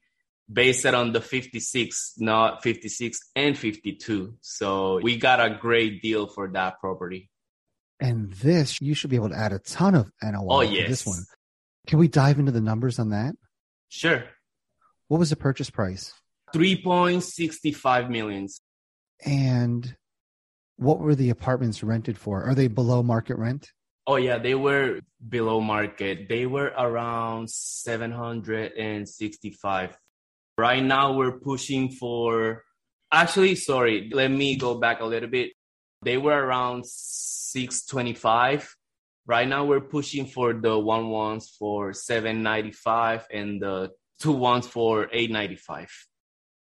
based 0.51 0.85
on 0.85 1.11
the 1.11 1.21
56, 1.21 2.13
not 2.19 2.61
56 2.63 3.19
and 3.35 3.57
52. 3.57 4.35
So 4.41 4.99
we 5.01 5.17
got 5.17 5.39
a 5.43 5.57
great 5.59 6.01
deal 6.01 6.27
for 6.27 6.47
that 6.49 6.79
property. 6.79 7.29
And 7.99 8.31
this, 8.33 8.79
you 8.79 8.93
should 8.93 9.09
be 9.09 9.15
able 9.15 9.29
to 9.29 9.37
add 9.37 9.51
a 9.51 9.59
ton 9.59 9.95
of 9.95 10.11
NOI 10.23 10.45
Oh, 10.49 10.61
to 10.61 10.67
yes. 10.71 10.87
this 10.89 11.05
one. 11.07 11.23
Can 11.87 11.99
we 11.99 12.07
dive 12.07 12.39
into 12.39 12.51
the 12.51 12.61
numbers 12.61 12.99
on 12.99 13.09
that? 13.09 13.35
Sure. 13.89 14.23
What 15.07 15.17
was 15.17 15.31
the 15.31 15.35
purchase 15.35 15.69
price? 15.71 16.13
3.65 16.55 18.09
millions. 18.09 18.61
And 19.25 19.95
what 20.79 20.99
were 20.99 21.15
the 21.15 21.29
apartments 21.29 21.83
rented 21.83 22.17
for? 22.17 22.43
Are 22.43 22.55
they 22.55 22.67
below 22.67 23.03
market 23.03 23.37
rent? 23.37 23.71
Oh 24.07 24.15
yeah, 24.15 24.39
they 24.39 24.55
were 24.55 25.01
below 25.27 25.59
market. 25.61 26.29
They 26.29 26.45
were 26.45 26.71
around 26.77 27.49
765. 27.49 29.97
Right 30.57 30.83
now 30.83 31.13
we're 31.13 31.39
pushing 31.39 31.91
for 31.91 32.63
Actually, 33.11 33.55
sorry, 33.55 34.09
let 34.13 34.29
me 34.29 34.55
go 34.55 34.75
back 34.75 35.01
a 35.01 35.05
little 35.05 35.29
bit. 35.29 35.51
They 36.03 36.17
were 36.17 36.37
around 36.37 36.85
625. 36.85 38.75
Right 39.25 39.47
now 39.47 39.65
we're 39.65 39.81
pushing 39.81 40.27
for 40.27 40.53
the 40.53 40.77
one 40.77 41.09
ones 41.09 41.49
for 41.57 41.93
795 41.93 43.27
and 43.31 43.61
the 43.61 43.91
two 44.19 44.31
ones 44.31 44.67
for 44.67 45.09
895. 45.11 45.89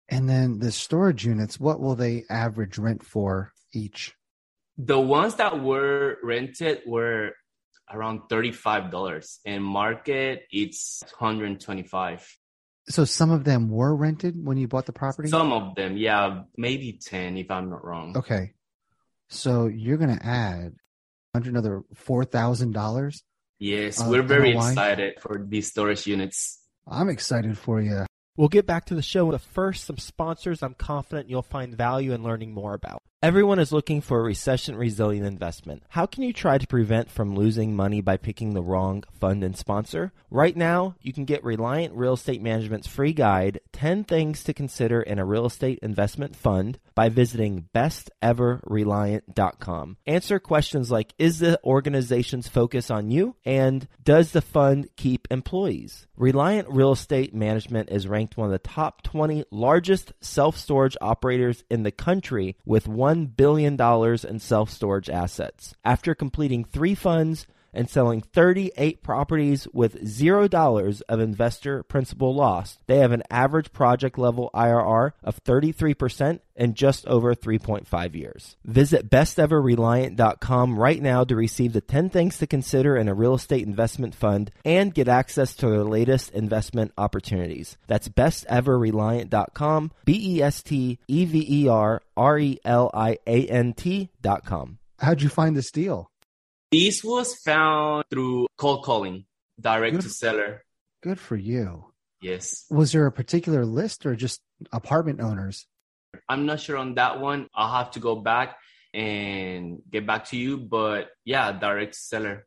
And 0.09 0.29
then 0.29 0.59
the 0.59 0.73
storage 0.73 1.25
units, 1.25 1.59
what 1.59 1.81
will 1.81 1.97
they 1.97 2.25
average 2.29 2.79
rent 2.79 3.03
for 3.03 3.53
each? 3.77 4.15
The 4.79 4.99
ones 4.99 5.37
that 5.37 5.61
were 5.63 6.19
rented 6.23 6.83
were 6.87 7.33
around 7.93 8.23
$35 8.29 9.39
and 9.47 9.63
market 9.65 10.43
it's 10.51 11.03
125. 11.19 12.37
So 12.89 13.05
some 13.05 13.31
of 13.31 13.45
them 13.45 13.69
were 13.69 13.95
rented 13.95 14.35
when 14.45 14.57
you 14.59 14.69
bought 14.69 14.87
the 14.87 14.93
property? 14.93 15.29
Some 15.29 15.53
of 15.53 15.75
them, 15.75 15.97
yeah, 15.97 16.43
maybe 16.57 16.99
10 17.05 17.37
if 17.37 17.51
I'm 17.51 17.71
not 17.71 17.85
wrong. 17.85 18.17
Okay. 18.17 18.53
So 19.29 19.67
you're 19.67 19.97
going 19.99 20.17
to 20.17 20.25
add 20.27 20.75
another 21.35 21.83
$4,000? 22.07 23.23
Yes, 23.59 24.01
Uh, 24.01 24.07
we're 24.09 24.23
very 24.23 24.53
NOI? 24.55 24.69
excited 24.69 25.15
for 25.21 25.45
these 25.47 25.69
storage 25.71 26.07
units. 26.07 26.61
I'm 26.87 27.09
excited 27.09 27.59
for 27.59 27.81
you. 27.81 28.07
We'll 28.37 28.49
get 28.49 28.67
back 28.67 28.85
to 28.87 28.95
the 28.95 29.03
show, 29.03 29.31
but 29.31 29.41
first, 29.41 29.85
some 29.85 29.97
sponsors 29.97 30.63
I'm 30.63 30.75
confident 30.75 31.31
you'll 31.31 31.43
find 31.43 31.75
value 31.75 32.13
in 32.13 32.23
learning 32.23 32.53
more 32.53 32.75
about. 32.75 33.03
Everyone 33.27 33.59
is 33.59 33.73
looking 33.73 34.03
for 34.03 34.21
a 34.21 34.23
recession 34.23 34.77
resilient 34.77 35.27
investment. 35.27 35.83
How 35.89 36.07
can 36.07 36.23
you 36.23 36.33
try 36.33 36.59
to 36.59 36.67
prevent 36.69 37.11
from 37.11 37.35
losing 37.35 37.75
money 37.75 38.01
by 38.01 38.19
picking 38.19 38.55
the 38.55 38.63
wrong 38.63 39.03
fund 39.19 39.43
and 39.43 39.57
sponsor? 39.57 40.13
Right 40.31 40.57
now, 40.57 40.95
you 41.03 41.13
can 41.13 41.25
get 41.25 41.43
Reliant 41.43 41.97
Real 41.97 42.13
Estate 42.13 42.41
Management's 42.41 42.87
free 42.87 43.13
guide, 43.13 43.59
10 43.73 44.05
Things 44.05 44.45
to 44.45 44.55
Consider 44.55 45.03
in 45.03 45.19
a 45.19 45.25
Real 45.25 45.47
Estate 45.47 45.81
Investment 45.83 46.37
Fund, 46.37 46.79
by 46.95 47.09
visiting 47.09 47.65
besteverreliant.com. 47.75 49.97
Answer 50.07 50.39
questions 50.39 50.93
like 50.93 51.13
Is 51.19 51.41
the 51.41 51.59
organization's 51.65 52.47
focus 52.47 52.93
on 52.93 53.11
you? 53.11 53.35
And 53.45 53.89
Does 54.05 54.31
the 54.31 54.41
fund 54.41 54.89
keep 54.95 55.27
employees? 55.33 56.07
Reliant 56.17 56.69
Real 56.71 56.93
Estate 56.93 57.35
Management 57.35 57.91
is 57.91 58.07
ranked 58.07 58.37
one 58.37 58.47
of 58.47 58.53
the 58.53 58.59
top 58.59 59.03
20 59.03 59.47
largest 59.51 60.13
self 60.21 60.57
storage 60.57 60.97
operators 61.01 61.65
in 61.69 61.83
the 61.83 61.91
country 61.91 62.57
with 62.65 62.87
$1 63.17 63.37
billion 63.37 63.81
in 64.29 64.39
self 64.41 64.71
storage 64.71 65.09
assets. 65.09 65.75
After 65.85 66.15
completing 66.15 66.65
three 66.65 66.95
funds, 66.95 67.47
and 67.77 67.89
selling 67.89 68.23
38 68.23 69.03
properties 69.03 69.69
with 69.73 70.03
$0 70.05 71.03
of 71.09 71.21
investor 71.21 71.83
principal 71.85 72.35
loss. 72.35 72.79
They 72.87 72.99
have 72.99 73.13
an 73.13 73.23
average 73.31 73.73
project 73.73 74.19
level 74.19 74.51
IRR 74.55 75.13
of 75.23 75.45
33% 75.45 76.41
and 76.57 76.75
just 76.75 77.07
over 77.07 77.35
3.5 77.35 78.15
years. 78.15 78.57
Visit 78.65 79.11
besteverreliant.com 79.11 80.79
right 80.79 81.03
now 81.03 81.25
to 81.25 81.37
receive 81.37 81.73
the 81.73 81.81
10 81.81 82.11
things 82.11 82.39
to 82.39 82.47
consider 82.47 82.97
in 82.97 83.09
a 83.09 83.15
real 83.15 83.35
estate 83.35 83.67
investment 83.67 84.15
fund 84.15 84.51
and 84.65 84.95
get 84.95 85.09
access 85.09 85.55
to 85.57 85.69
their 85.69 85.85
latest 85.85 86.31
investment 86.31 86.93
opportunities. 86.97 87.77
That's 87.87 88.09
besteverreliant.com, 88.09 89.93
B 90.05 90.37
E 90.37 90.43
S 90.43 90.63
T 90.63 90.99
E 91.07 91.25
V 91.27 91.47
E 91.49 91.69
R 91.69 92.03
R 92.17 92.39
E 92.39 92.59
L 92.65 92.91
I 92.95 93.19
A 93.27 93.47
N 93.47 93.75
T.com. 93.75 94.79
How'd 94.99 95.21
you 95.21 95.29
find 95.29 95.55
this 95.55 95.71
deal? 95.71 96.11
This 96.71 97.05
was 97.05 97.35
found 97.37 98.05
through 98.11 98.49
cold 98.57 98.85
calling, 98.85 99.25
direct 99.61 99.97
Good. 99.97 100.03
to 100.03 100.09
seller. 100.09 100.65
Good 101.03 101.21
for 101.21 101.37
you. 101.37 101.93
Yes. 102.21 102.65
Was 102.71 102.93
there 102.93 103.07
a 103.07 103.13
particular 103.13 103.65
list 103.65 104.05
or 104.07 104.17
just 104.17 104.41
apartment 104.73 105.21
owners? 105.21 105.67
I'm 106.29 106.47
not 106.47 106.61
sure 106.61 106.77
on 106.77 106.95
that 106.95 107.21
one. 107.21 107.49
I'll 107.55 107.73
have 107.85 107.93
to 107.93 108.01
go 108.01 108.17
back 108.17 108.57
and 108.93 109.81
get 109.91 110.07
back 110.07 110.25
to 110.27 110.37
you. 110.37 110.57
But 110.57 111.11
yeah, 111.25 111.53
direct 111.53 111.95
seller. 111.95 112.47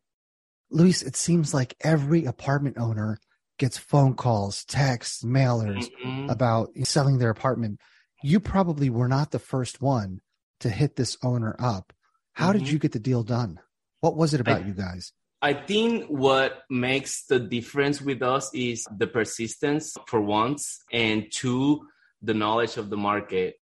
Luis, 0.71 1.01
it 1.01 1.15
seems 1.15 1.53
like 1.53 1.75
every 1.81 2.25
apartment 2.25 2.77
owner 2.77 3.19
gets 3.57 3.77
phone 3.77 4.15
calls, 4.15 4.65
texts, 4.65 5.23
mailers 5.23 5.87
Mhm. 6.05 6.31
about 6.31 6.69
selling 6.83 7.17
their 7.19 7.29
apartment. 7.29 7.79
You 8.23 8.39
probably 8.39 8.89
were 8.89 9.07
not 9.07 9.31
the 9.31 9.39
first 9.39 9.81
one 9.81 10.21
to 10.59 10.69
hit 10.69 10.95
this 10.95 11.17
owner 11.23 11.55
up. 11.59 11.93
How 12.33 12.51
did 12.53 12.63
Mhm. 12.63 12.71
you 12.71 12.79
get 12.79 12.91
the 12.91 12.99
deal 12.99 13.23
done? 13.23 13.59
What 14.01 14.15
was 14.15 14.33
it 14.33 14.41
about 14.41 14.63
I- 14.63 14.67
you 14.67 14.73
guys? 14.73 15.13
I 15.41 15.53
think 15.53 16.07
what 16.07 16.63
makes 16.69 17.25
the 17.27 17.39
difference 17.39 18.01
with 18.01 18.21
us 18.21 18.53
is 18.53 18.85
the 18.97 19.07
persistence 19.07 19.95
for 20.07 20.19
once, 20.19 20.83
and 20.91 21.31
two, 21.31 21.87
the 22.21 22.33
knowledge 22.33 22.75
of 22.75 22.89
the 22.89 22.97
market. 22.97 23.55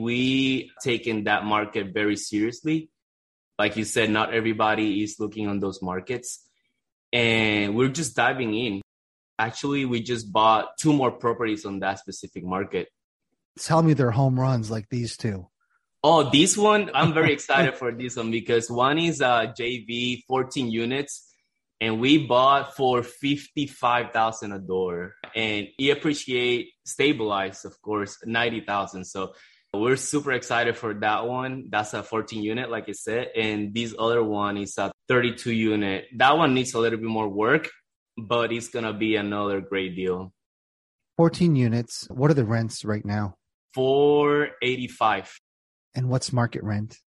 We 0.00 0.72
taken 0.82 1.24
that 1.24 1.44
market 1.44 1.94
very 1.94 2.16
seriously. 2.16 2.90
Like 3.60 3.76
you 3.76 3.84
said, 3.84 4.10
not 4.10 4.34
everybody 4.34 5.04
is 5.04 5.16
looking 5.20 5.46
on 5.46 5.60
those 5.60 5.80
markets, 5.82 6.44
and 7.12 7.76
we're 7.76 7.90
just 7.90 8.16
diving 8.16 8.54
in. 8.54 8.82
Actually, 9.38 9.84
we 9.84 10.02
just 10.02 10.32
bought 10.32 10.76
two 10.78 10.92
more 10.92 11.12
properties 11.12 11.64
on 11.64 11.78
that 11.80 12.00
specific 12.00 12.42
market. 12.44 12.88
Tell 13.58 13.82
me 13.82 13.92
they're 13.92 14.10
home 14.10 14.40
runs 14.40 14.70
like 14.70 14.88
these 14.88 15.16
two. 15.16 15.46
Oh, 16.02 16.30
this 16.30 16.56
one, 16.56 16.90
I'm 16.94 17.12
very 17.12 17.32
excited 17.38 17.74
for 17.74 17.92
this 17.92 18.16
one 18.16 18.30
because 18.30 18.70
one 18.70 18.98
is 18.98 19.20
a 19.20 19.52
JV 19.58 20.22
14 20.26 20.70
units 20.70 21.34
and 21.80 22.00
we 22.00 22.26
bought 22.26 22.76
for 22.76 23.02
55,000 23.02 24.52
a 24.52 24.58
door 24.58 25.14
and 25.34 25.68
e 25.78 25.90
appreciate 25.90 26.72
stabilized, 26.84 27.64
of 27.64 27.80
course, 27.82 28.18
90,000. 28.24 29.04
So 29.04 29.34
we're 29.72 29.96
super 29.96 30.32
excited 30.32 30.76
for 30.76 30.94
that 30.94 31.26
one. 31.26 31.66
That's 31.70 31.94
a 31.94 32.02
14 32.02 32.42
unit, 32.42 32.70
like 32.70 32.88
I 32.88 32.92
said. 32.92 33.28
And 33.36 33.74
this 33.74 33.94
other 33.98 34.22
one 34.22 34.56
is 34.56 34.76
a 34.78 34.92
32 35.08 35.52
unit. 35.52 36.06
That 36.16 36.36
one 36.36 36.54
needs 36.54 36.74
a 36.74 36.78
little 36.78 36.98
bit 36.98 37.08
more 37.08 37.28
work, 37.28 37.68
but 38.16 38.52
it's 38.52 38.68
going 38.68 38.84
to 38.84 38.92
be 38.92 39.16
another 39.16 39.60
great 39.60 39.94
deal. 39.94 40.32
14 41.18 41.56
units. 41.56 42.08
What 42.10 42.30
are 42.30 42.34
the 42.34 42.44
rents 42.44 42.84
right 42.84 43.04
now? 43.04 43.36
485. 43.74 45.38
And 45.94 46.08
what's 46.08 46.32
market 46.32 46.62
rent? 46.62 46.98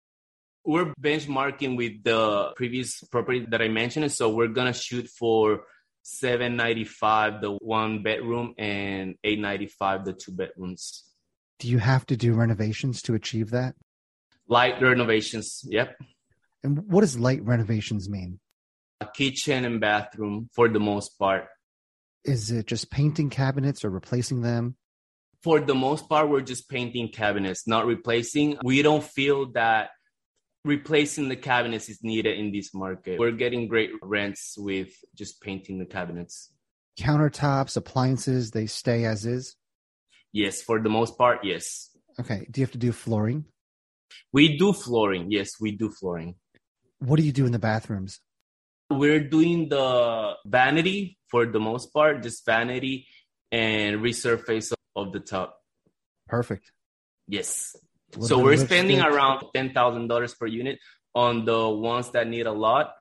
we're 0.66 0.94
benchmarking 1.00 1.76
with 1.76 2.04
the 2.04 2.54
previous 2.56 3.02
property 3.12 3.46
that 3.50 3.62
I 3.62 3.68
mentioned. 3.68 4.12
So 4.12 4.30
we're 4.30 4.48
gonna 4.48 4.74
shoot 4.74 5.08
for 5.08 5.64
795 6.04 7.42
the 7.42 7.52
one 7.52 8.04
bedroom 8.04 8.54
and 8.58 9.16
895 9.24 10.06
the 10.06 10.14
two 10.14 10.32
bedrooms. 10.32 11.04
Do 11.60 11.68
you 11.70 11.80
have 11.80 12.06
to 12.08 12.18
do 12.18 12.34
renovations 12.34 13.02
to 13.04 13.14
achieve 13.14 13.52
that? 13.52 13.76
Light 14.48 14.82
renovations, 14.82 15.62
yep. 15.66 15.98
And 16.64 16.90
what 16.90 17.02
does 17.02 17.18
light 17.18 17.44
renovations 17.44 18.10
mean? 18.10 18.40
A 19.02 19.08
kitchen 19.08 19.66
and 19.66 19.80
bathroom 19.80 20.50
for 20.54 20.68
the 20.68 20.80
most 20.80 21.18
part. 21.18 21.46
Is 22.24 22.52
it 22.52 22.68
just 22.68 22.90
painting 22.90 23.30
cabinets 23.30 23.84
or 23.84 23.90
replacing 23.90 24.42
them? 24.42 24.76
For 25.44 25.60
the 25.60 25.76
most 25.76 26.08
part, 26.08 26.30
we're 26.30 26.42
just 26.42 26.70
painting 26.70 27.10
cabinets, 27.10 27.68
not 27.68 27.86
replacing. 27.86 28.58
We 28.64 28.82
don't 28.82 29.04
feel 29.04 29.52
that 29.52 29.90
replacing 30.64 31.28
the 31.28 31.36
cabinets 31.36 31.90
is 31.90 32.00
needed 32.02 32.38
in 32.38 32.54
this 32.54 32.74
market. 32.74 33.20
We're 33.20 33.32
getting 33.32 33.68
great 33.68 33.92
rents 34.02 34.56
with 34.58 34.90
just 35.16 35.42
painting 35.42 35.80
the 35.80 35.86
cabinets. 35.86 36.50
Countertops, 36.98 37.76
appliances, 37.76 38.52
they 38.52 38.68
stay 38.68 39.04
as 39.04 39.26
is? 39.26 39.58
Yes, 40.32 40.62
for 40.62 40.80
the 40.80 40.90
most 40.90 41.18
part, 41.18 41.40
yes. 41.44 41.90
Okay. 42.20 42.48
Do 42.50 42.62
you 42.62 42.66
have 42.66 42.72
to 42.72 42.78
do 42.78 42.92
flooring? 42.92 43.46
We 44.32 44.58
do 44.58 44.72
flooring. 44.72 45.30
Yes, 45.30 45.60
we 45.60 45.72
do 45.72 45.90
flooring. 45.90 46.36
What 47.00 47.18
do 47.20 47.24
you 47.26 47.34
do 47.34 47.46
in 47.46 47.52
the 47.52 47.60
bathrooms? 47.60 48.20
We're 48.90 49.28
doing 49.28 49.70
the 49.70 50.36
vanity 50.46 51.18
for 51.28 51.46
the 51.46 51.60
most 51.60 51.94
part, 51.94 52.24
just 52.24 52.46
vanity 52.46 53.08
and 53.52 54.02
resurface 54.02 54.72
of 54.96 55.12
the 55.12 55.20
top. 55.20 55.60
Perfect. 56.28 56.72
Yes. 57.28 57.76
So 58.20 58.40
we're 58.40 58.58
spending 58.58 59.02
around 59.02 59.46
ten 59.54 59.74
thousand 59.74 60.08
dollars 60.08 60.34
per 60.34 60.46
unit 60.46 60.80
on 61.16 61.46
the 61.46 61.70
ones 61.70 62.12
that 62.12 62.28
need 62.28 62.46
a 62.46 62.52
lot, 62.52 62.94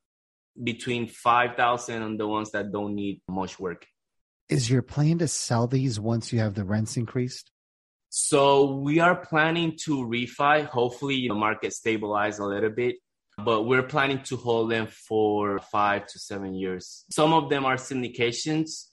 between 0.62 1.06
five 1.06 1.56
thousand 1.56 2.02
on 2.02 2.16
the 2.16 2.26
ones 2.26 2.50
that 2.52 2.72
don't 2.72 2.94
need 2.94 3.20
much 3.28 3.58
work. 3.58 3.86
Is 4.48 4.70
your 4.70 4.82
plan 4.82 5.18
to 5.18 5.28
sell 5.28 5.66
these 5.66 5.98
once 5.98 6.32
you 6.32 6.40
have 6.40 6.54
the 6.54 6.64
rents 6.64 6.96
increased? 6.96 7.50
So 8.10 8.76
we 8.76 9.00
are 9.00 9.16
planning 9.16 9.78
to 9.84 10.04
refi. 10.04 10.66
Hopefully, 10.66 11.26
the 11.28 11.34
market 11.34 11.72
stabilize 11.72 12.38
a 12.38 12.44
little 12.44 12.70
bit, 12.70 12.96
but 13.42 13.62
we're 13.62 13.82
planning 13.82 14.22
to 14.24 14.36
hold 14.36 14.70
them 14.70 14.88
for 14.88 15.58
five 15.58 16.06
to 16.08 16.18
seven 16.18 16.54
years. 16.54 17.04
Some 17.10 17.32
of 17.32 17.48
them 17.48 17.64
are 17.64 17.76
syndications, 17.76 18.88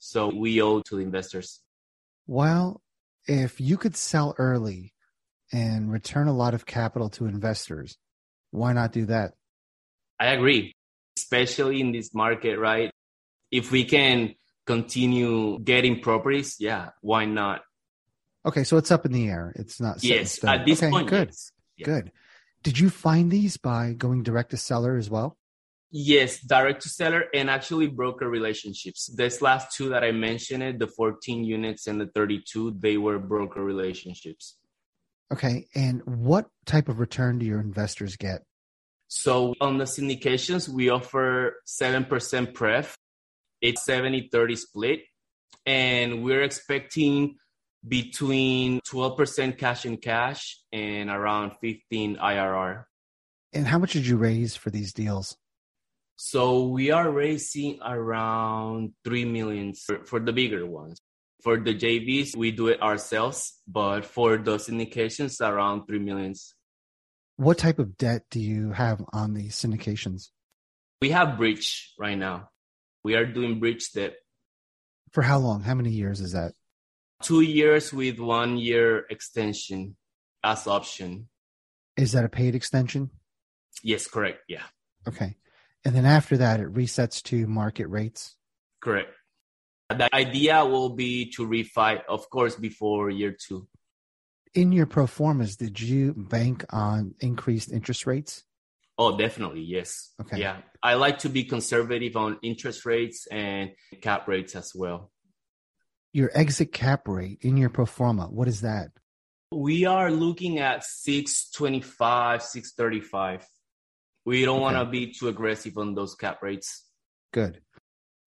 so 0.00 0.28
we 0.34 0.60
owe 0.60 0.80
to 0.80 0.96
the 0.96 1.02
investors. 1.02 1.60
Well, 2.26 2.82
if 3.26 3.60
you 3.60 3.76
could 3.76 3.96
sell 3.96 4.34
early 4.38 4.94
and 5.52 5.90
return 5.90 6.28
a 6.28 6.32
lot 6.32 6.54
of 6.54 6.66
capital 6.66 7.10
to 7.10 7.26
investors, 7.26 7.96
why 8.50 8.72
not 8.72 8.92
do 8.92 9.06
that? 9.06 9.32
I 10.18 10.26
agree, 10.28 10.74
especially 11.18 11.80
in 11.80 11.92
this 11.92 12.14
market, 12.14 12.58
right? 12.58 12.90
If 13.50 13.70
we 13.70 13.84
can 13.84 14.34
continue 14.66 15.58
getting 15.58 16.00
properties, 16.00 16.56
yeah, 16.58 16.90
why 17.02 17.26
not? 17.26 17.62
Okay, 18.46 18.64
so 18.64 18.76
it's 18.76 18.90
up 18.90 19.06
in 19.06 19.12
the 19.12 19.28
air. 19.28 19.52
It's 19.56 19.80
not 19.80 20.02
Yes, 20.02 20.42
at 20.44 20.66
this 20.66 20.82
okay, 20.82 20.90
point, 20.90 21.08
good, 21.08 21.28
yes. 21.28 21.50
Good. 21.86 22.12
Did 22.62 22.78
you 22.78 22.88
find 22.88 23.30
these 23.30 23.56
by 23.56 23.92
going 23.92 24.22
direct 24.22 24.50
to 24.50 24.56
seller 24.56 24.96
as 24.96 25.10
well? 25.10 25.36
Yes, 25.96 26.40
direct 26.40 26.82
to 26.82 26.88
seller 26.88 27.26
and 27.32 27.48
actually 27.48 27.86
broker 27.86 28.28
relationships. 28.28 29.06
This 29.14 29.40
last 29.40 29.76
two 29.76 29.90
that 29.90 30.02
I 30.02 30.10
mentioned, 30.10 30.80
the 30.80 30.88
14 30.88 31.44
units 31.44 31.86
and 31.86 32.00
the 32.00 32.06
32, 32.06 32.78
they 32.80 32.96
were 32.96 33.20
broker 33.20 33.62
relationships. 33.62 34.56
Okay, 35.32 35.68
and 35.72 36.02
what 36.04 36.48
type 36.66 36.88
of 36.88 36.98
return 36.98 37.38
do 37.38 37.46
your 37.46 37.60
investors 37.60 38.16
get? 38.16 38.42
So 39.06 39.54
on 39.60 39.78
the 39.78 39.84
syndications, 39.84 40.68
we 40.68 40.88
offer 40.88 41.58
7% 41.64 42.54
pref. 42.54 42.96
It's 43.60 43.84
70 43.84 44.30
30 44.32 44.56
split. 44.56 45.00
And 45.64 46.24
we're 46.24 46.42
expecting 46.42 47.36
between 47.86 48.80
12% 48.80 49.58
cash 49.58 49.86
in 49.86 49.98
cash 49.98 50.58
and 50.72 51.08
around 51.08 51.52
15 51.60 52.16
IRR. 52.16 52.82
And 53.52 53.68
how 53.68 53.78
much 53.78 53.92
did 53.92 54.08
you 54.08 54.16
raise 54.16 54.56
for 54.56 54.70
these 54.70 54.92
deals? 54.92 55.36
So 56.16 56.68
we 56.68 56.90
are 56.90 57.10
raising 57.10 57.80
around 57.84 58.92
3 59.04 59.24
million 59.24 59.74
for, 59.74 60.04
for 60.04 60.20
the 60.20 60.32
bigger 60.32 60.64
ones. 60.66 61.00
For 61.42 61.58
the 61.58 61.74
JVs, 61.74 62.36
we 62.36 62.52
do 62.52 62.68
it 62.68 62.80
ourselves, 62.80 63.60
but 63.66 64.04
for 64.04 64.38
the 64.38 64.56
syndications, 64.56 65.40
around 65.40 65.86
3 65.86 65.98
millions. 65.98 66.54
What 67.36 67.58
type 67.58 67.78
of 67.78 67.98
debt 67.98 68.22
do 68.30 68.40
you 68.40 68.72
have 68.72 69.04
on 69.12 69.34
the 69.34 69.48
syndications? 69.48 70.30
We 71.02 71.10
have 71.10 71.36
bridge 71.36 71.92
right 71.98 72.16
now. 72.16 72.48
We 73.02 73.14
are 73.16 73.26
doing 73.26 73.60
bridge 73.60 73.92
debt. 73.92 74.14
For 75.12 75.22
how 75.22 75.38
long? 75.38 75.60
How 75.62 75.74
many 75.74 75.90
years 75.90 76.20
is 76.20 76.32
that? 76.32 76.52
Two 77.22 77.42
years 77.42 77.92
with 77.92 78.18
one 78.18 78.56
year 78.56 79.04
extension 79.10 79.96
as 80.42 80.66
option. 80.66 81.28
Is 81.96 82.12
that 82.12 82.24
a 82.24 82.28
paid 82.28 82.54
extension? 82.54 83.10
Yes, 83.82 84.06
correct. 84.06 84.40
Yeah, 84.48 84.62
Okay. 85.06 85.36
And 85.84 85.94
then 85.94 86.06
after 86.06 86.36
that, 86.38 86.60
it 86.60 86.72
resets 86.72 87.22
to 87.24 87.46
market 87.46 87.86
rates. 87.88 88.36
correct. 88.80 89.14
The 89.90 90.12
idea 90.14 90.64
will 90.64 90.90
be 90.90 91.30
to 91.32 91.46
refi, 91.46 92.02
of 92.08 92.28
course, 92.30 92.56
before 92.56 93.10
year 93.10 93.36
two. 93.38 93.68
In 94.54 94.72
your 94.72 94.86
pro 94.86 95.06
formas, 95.06 95.56
did 95.56 95.78
you 95.78 96.14
bank 96.14 96.64
on 96.70 97.14
increased 97.20 97.70
interest 97.70 98.06
rates? 98.06 98.44
Oh, 98.96 99.16
definitely. 99.18 99.60
Yes. 99.60 100.12
Okay. 100.20 100.38
Yeah. 100.40 100.58
I 100.82 100.94
like 100.94 101.18
to 101.18 101.28
be 101.28 101.44
conservative 101.44 102.16
on 102.16 102.38
interest 102.42 102.86
rates 102.86 103.26
and 103.30 103.72
cap 104.00 104.26
rates 104.26 104.56
as 104.56 104.72
well. 104.74 105.10
Your 106.12 106.30
exit 106.32 106.72
cap 106.72 107.06
rate 107.06 107.38
in 107.42 107.56
your 107.56 107.68
pro 107.68 107.84
forma, 107.86 108.26
what 108.26 108.48
is 108.48 108.62
that? 108.62 108.90
We 109.52 109.84
are 109.84 110.10
looking 110.10 110.60
at 110.60 110.84
625, 110.84 112.42
635. 112.42 113.46
We 114.24 114.44
don't 114.44 114.60
want 114.60 114.76
to 114.76 114.84
be 114.84 115.12
too 115.12 115.28
aggressive 115.28 115.76
on 115.76 115.94
those 115.94 116.14
cap 116.14 116.42
rates. 116.42 116.84
Good. 117.32 117.60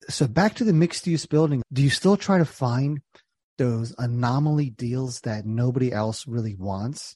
So 0.09 0.27
back 0.27 0.55
to 0.55 0.63
the 0.63 0.73
mixed 0.73 1.07
use 1.07 1.25
building. 1.25 1.63
Do 1.73 1.81
you 1.81 1.89
still 1.89 2.17
try 2.17 2.37
to 2.37 2.45
find 2.45 3.01
those 3.57 3.95
anomaly 3.97 4.69
deals 4.69 5.21
that 5.21 5.45
nobody 5.45 5.91
else 5.91 6.27
really 6.27 6.55
wants? 6.55 7.15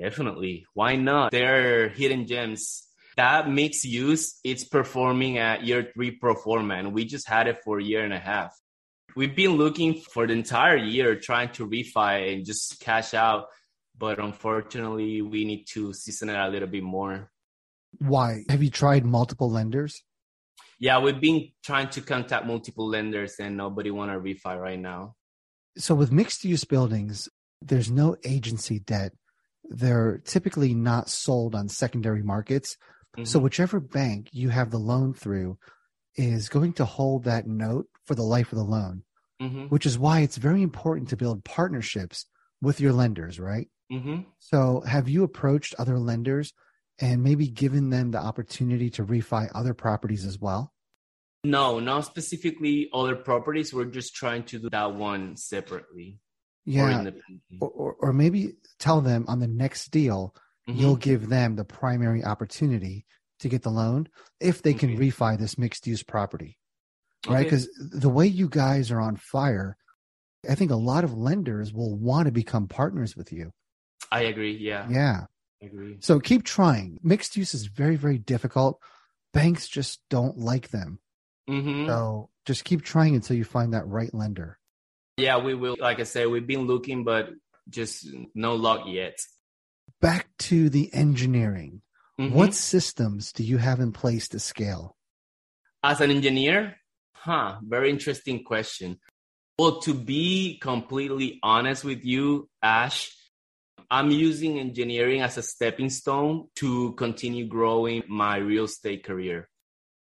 Definitely. 0.00 0.66
Why 0.74 0.96
not? 0.96 1.30
They're 1.30 1.88
hidden 1.88 2.26
gems. 2.26 2.82
That 3.16 3.48
mixed 3.48 3.84
use, 3.84 4.38
it's 4.44 4.64
performing 4.64 5.38
at 5.38 5.64
year 5.64 5.90
three 5.94 6.10
pro 6.10 6.34
forma, 6.34 6.74
and 6.74 6.92
we 6.92 7.06
just 7.06 7.26
had 7.26 7.48
it 7.48 7.58
for 7.64 7.78
a 7.78 7.82
year 7.82 8.04
and 8.04 8.12
a 8.12 8.18
half. 8.18 8.54
We've 9.14 9.34
been 9.34 9.52
looking 9.52 9.94
for 9.94 10.26
the 10.26 10.34
entire 10.34 10.76
year 10.76 11.16
trying 11.16 11.50
to 11.52 11.66
refi 11.66 12.34
and 12.34 12.44
just 12.44 12.78
cash 12.80 13.14
out, 13.14 13.46
but 13.96 14.18
unfortunately, 14.18 15.22
we 15.22 15.46
need 15.46 15.64
to 15.72 15.94
season 15.94 16.28
it 16.28 16.36
a 16.36 16.48
little 16.48 16.68
bit 16.68 16.82
more. 16.82 17.30
Why? 17.98 18.44
Have 18.48 18.62
you 18.62 18.70
tried 18.70 19.04
multiple 19.04 19.50
lenders? 19.50 20.02
Yeah, 20.78 21.00
we've 21.00 21.20
been 21.20 21.48
trying 21.64 21.88
to 21.90 22.00
contact 22.00 22.46
multiple 22.46 22.86
lenders, 22.86 23.36
and 23.40 23.56
nobody 23.56 23.90
want 23.90 24.12
to 24.12 24.18
refi 24.18 24.60
right 24.60 24.78
now. 24.78 25.14
So 25.78 25.94
with 25.94 26.12
mixed 26.12 26.44
use 26.44 26.64
buildings, 26.64 27.28
there's 27.62 27.90
no 27.90 28.16
agency 28.24 28.78
debt. 28.78 29.12
They're 29.64 30.18
typically 30.18 30.74
not 30.74 31.08
sold 31.08 31.54
on 31.54 31.68
secondary 31.68 32.22
markets. 32.22 32.76
So 33.24 33.38
Mhm. 33.38 33.42
whichever 33.44 33.80
bank 33.80 34.28
you 34.32 34.50
have 34.50 34.70
the 34.70 34.78
loan 34.78 35.14
through 35.14 35.58
is 36.16 36.50
going 36.50 36.74
to 36.74 36.84
hold 36.84 37.24
that 37.24 37.46
note 37.46 37.88
for 38.04 38.14
the 38.14 38.22
life 38.22 38.52
of 38.52 38.58
the 38.58 38.64
loan, 38.64 39.04
Mhm. 39.40 39.70
which 39.70 39.86
is 39.86 39.98
why 39.98 40.20
it's 40.20 40.36
very 40.36 40.62
important 40.62 41.08
to 41.08 41.16
build 41.16 41.44
partnerships 41.44 42.26
with 42.60 42.80
your 42.80 42.92
lenders, 42.92 43.40
right? 43.40 43.70
Mhm. 43.90 44.26
So 44.38 44.80
have 44.82 45.08
you 45.08 45.22
approached 45.24 45.74
other 45.78 45.98
lenders 45.98 46.52
and 46.98 47.22
maybe 47.22 47.48
given 47.48 47.90
them 47.90 48.10
the 48.10 48.18
opportunity 48.18 48.90
to 48.90 49.04
refi 49.04 49.50
other 49.54 49.74
properties 49.74 50.24
as 50.24 50.38
well? 50.38 50.72
No, 51.44 51.78
not 51.78 52.04
specifically 52.04 52.88
other 52.92 53.14
properties. 53.16 53.72
We're 53.72 53.84
just 53.84 54.14
trying 54.14 54.44
to 54.44 54.58
do 54.58 54.70
that 54.70 54.94
one 54.94 55.36
separately 55.36 56.18
Yeah. 56.64 56.98
independently. 56.98 57.58
Or, 57.60 57.68
or, 57.70 57.94
or 58.00 58.12
maybe 58.12 58.54
tell 58.78 59.00
them 59.00 59.24
on 59.28 59.38
the 59.40 59.46
next 59.46 59.90
deal, 59.90 60.34
Mhm. 60.68 60.78
you'll 60.78 60.96
give 60.96 61.28
them 61.28 61.54
the 61.56 61.64
primary 61.64 62.24
opportunity 62.24 63.06
to 63.38 63.48
get 63.48 63.62
the 63.62 63.70
loan 63.70 64.08
if 64.40 64.62
they 64.62 64.74
can 64.74 64.90
Okay. 64.94 65.08
refi 65.10 65.38
this 65.38 65.56
mixed 65.58 65.86
use 65.86 66.02
property, 66.02 66.58
right? 67.28 67.40
Okay. 67.40 67.44
Because 67.44 67.68
the 67.78 68.08
way 68.08 68.26
you 68.26 68.48
guys 68.48 68.90
are 68.90 69.00
on 69.00 69.14
fire, 69.16 69.76
I 70.48 70.54
think 70.56 70.70
a 70.70 70.76
lot 70.76 71.04
of 71.04 71.12
lenders 71.12 71.72
will 71.72 71.94
want 71.96 72.26
to 72.26 72.32
become 72.32 72.66
partners 72.66 73.14
with 73.16 73.30
you. 73.32 73.52
I 74.10 74.22
agree. 74.22 74.56
Yeah, 74.56 74.88
Yeah. 74.88 75.26
Agree. 75.66 75.96
So 76.00 76.20
keep 76.20 76.44
trying. 76.44 76.98
Mixed 77.02 77.36
use 77.36 77.54
is 77.54 77.66
very, 77.66 77.96
very 77.96 78.18
difficult. 78.18 78.80
Banks 79.32 79.68
just 79.68 80.00
don't 80.08 80.38
like 80.38 80.70
them. 80.70 80.98
hmm 81.48 81.86
So 81.86 82.30
just 82.44 82.64
keep 82.64 82.82
trying 82.82 83.14
until 83.14 83.36
you 83.36 83.44
find 83.44 83.74
that 83.74 83.86
right 83.86 84.12
lender. 84.14 84.58
Yeah, 85.16 85.38
we 85.38 85.54
will. 85.54 85.76
Like 85.78 86.00
I 86.00 86.04
said, 86.04 86.28
we've 86.28 86.46
been 86.46 86.66
looking, 86.66 87.04
but 87.04 87.30
just 87.68 88.06
no 88.34 88.54
luck 88.54 88.82
yet. 88.86 89.18
Back 90.00 90.28
to 90.40 90.68
the 90.68 90.92
engineering. 90.92 91.82
Mhm. 92.20 92.32
What 92.32 92.54
systems 92.54 93.32
do 93.32 93.42
you 93.42 93.58
have 93.58 93.80
in 93.80 93.92
place 93.92 94.28
to 94.28 94.38
scale? 94.38 94.96
as 95.82 96.00
an 96.00 96.10
engineer? 96.10 96.76
Huh, 97.14 97.58
very 97.62 97.90
interesting 97.90 98.42
question. 98.42 98.98
Well, 99.58 99.80
to 99.82 99.94
be 99.94 100.58
completely 100.60 101.38
honest 101.42 101.84
with 101.84 102.04
you, 102.04 102.48
Ash, 102.60 103.10
I'm 103.90 104.10
using 104.10 104.58
engineering 104.58 105.20
as 105.20 105.38
a 105.38 105.42
stepping 105.42 105.90
stone 105.90 106.48
to 106.56 106.92
continue 106.94 107.46
growing 107.46 108.02
my 108.08 108.36
real 108.36 108.64
estate 108.64 109.04
career. 109.04 109.48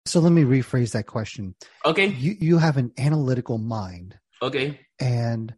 So 0.07 0.21
let 0.21 0.33
me 0.33 0.43
rephrase 0.43 0.93
that 0.93 1.07
question. 1.07 1.55
Okay, 1.85 2.09
You 2.09 2.37
you 2.41 2.59
have 2.59 2.77
an 2.77 2.93
analytical 2.99 3.59
mind 3.59 4.19
okay. 4.41 4.81
and 4.99 5.55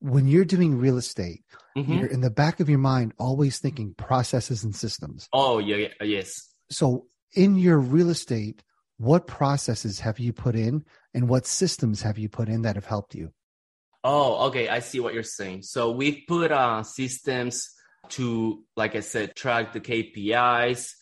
when 0.00 0.28
you're 0.28 0.44
doing 0.44 0.76
real 0.78 0.98
estate, 0.98 1.42
Mhm. 1.76 1.98
you're 1.98 2.06
in 2.06 2.20
the 2.20 2.30
back 2.30 2.60
of 2.60 2.68
your 2.68 2.78
mind 2.78 3.14
always 3.18 3.58
thinking 3.58 3.94
processes 3.94 4.62
and 4.64 4.76
systems. 4.76 5.28
Oh, 5.32 5.58
yeah, 5.58 5.76
yeah, 5.76 6.04
yes. 6.04 6.54
So 6.70 7.08
in 7.34 7.56
your 7.56 7.78
real 7.78 8.10
estate, 8.10 8.62
what 8.98 9.26
processes 9.26 10.00
have 10.00 10.18
you 10.18 10.32
put 10.34 10.54
in 10.54 10.84
and 11.14 11.28
what 11.28 11.46
systems 11.46 12.02
have 12.02 12.18
you 12.18 12.28
put 12.28 12.48
in 12.48 12.62
that 12.62 12.76
have 12.76 12.84
helped 12.86 13.14
you? 13.14 13.32
Oh, 14.04 14.46
okay. 14.48 14.68
I 14.68 14.80
see 14.80 15.00
what 15.00 15.14
you're 15.14 15.22
saying. 15.22 15.62
So 15.62 15.90
we've 15.90 16.22
put 16.28 16.52
uh, 16.52 16.82
systems 16.82 17.70
to, 18.10 18.62
like 18.76 18.94
I 18.94 19.00
said, 19.00 19.34
track 19.34 19.72
the 19.72 19.80
KPIs. 19.80 20.92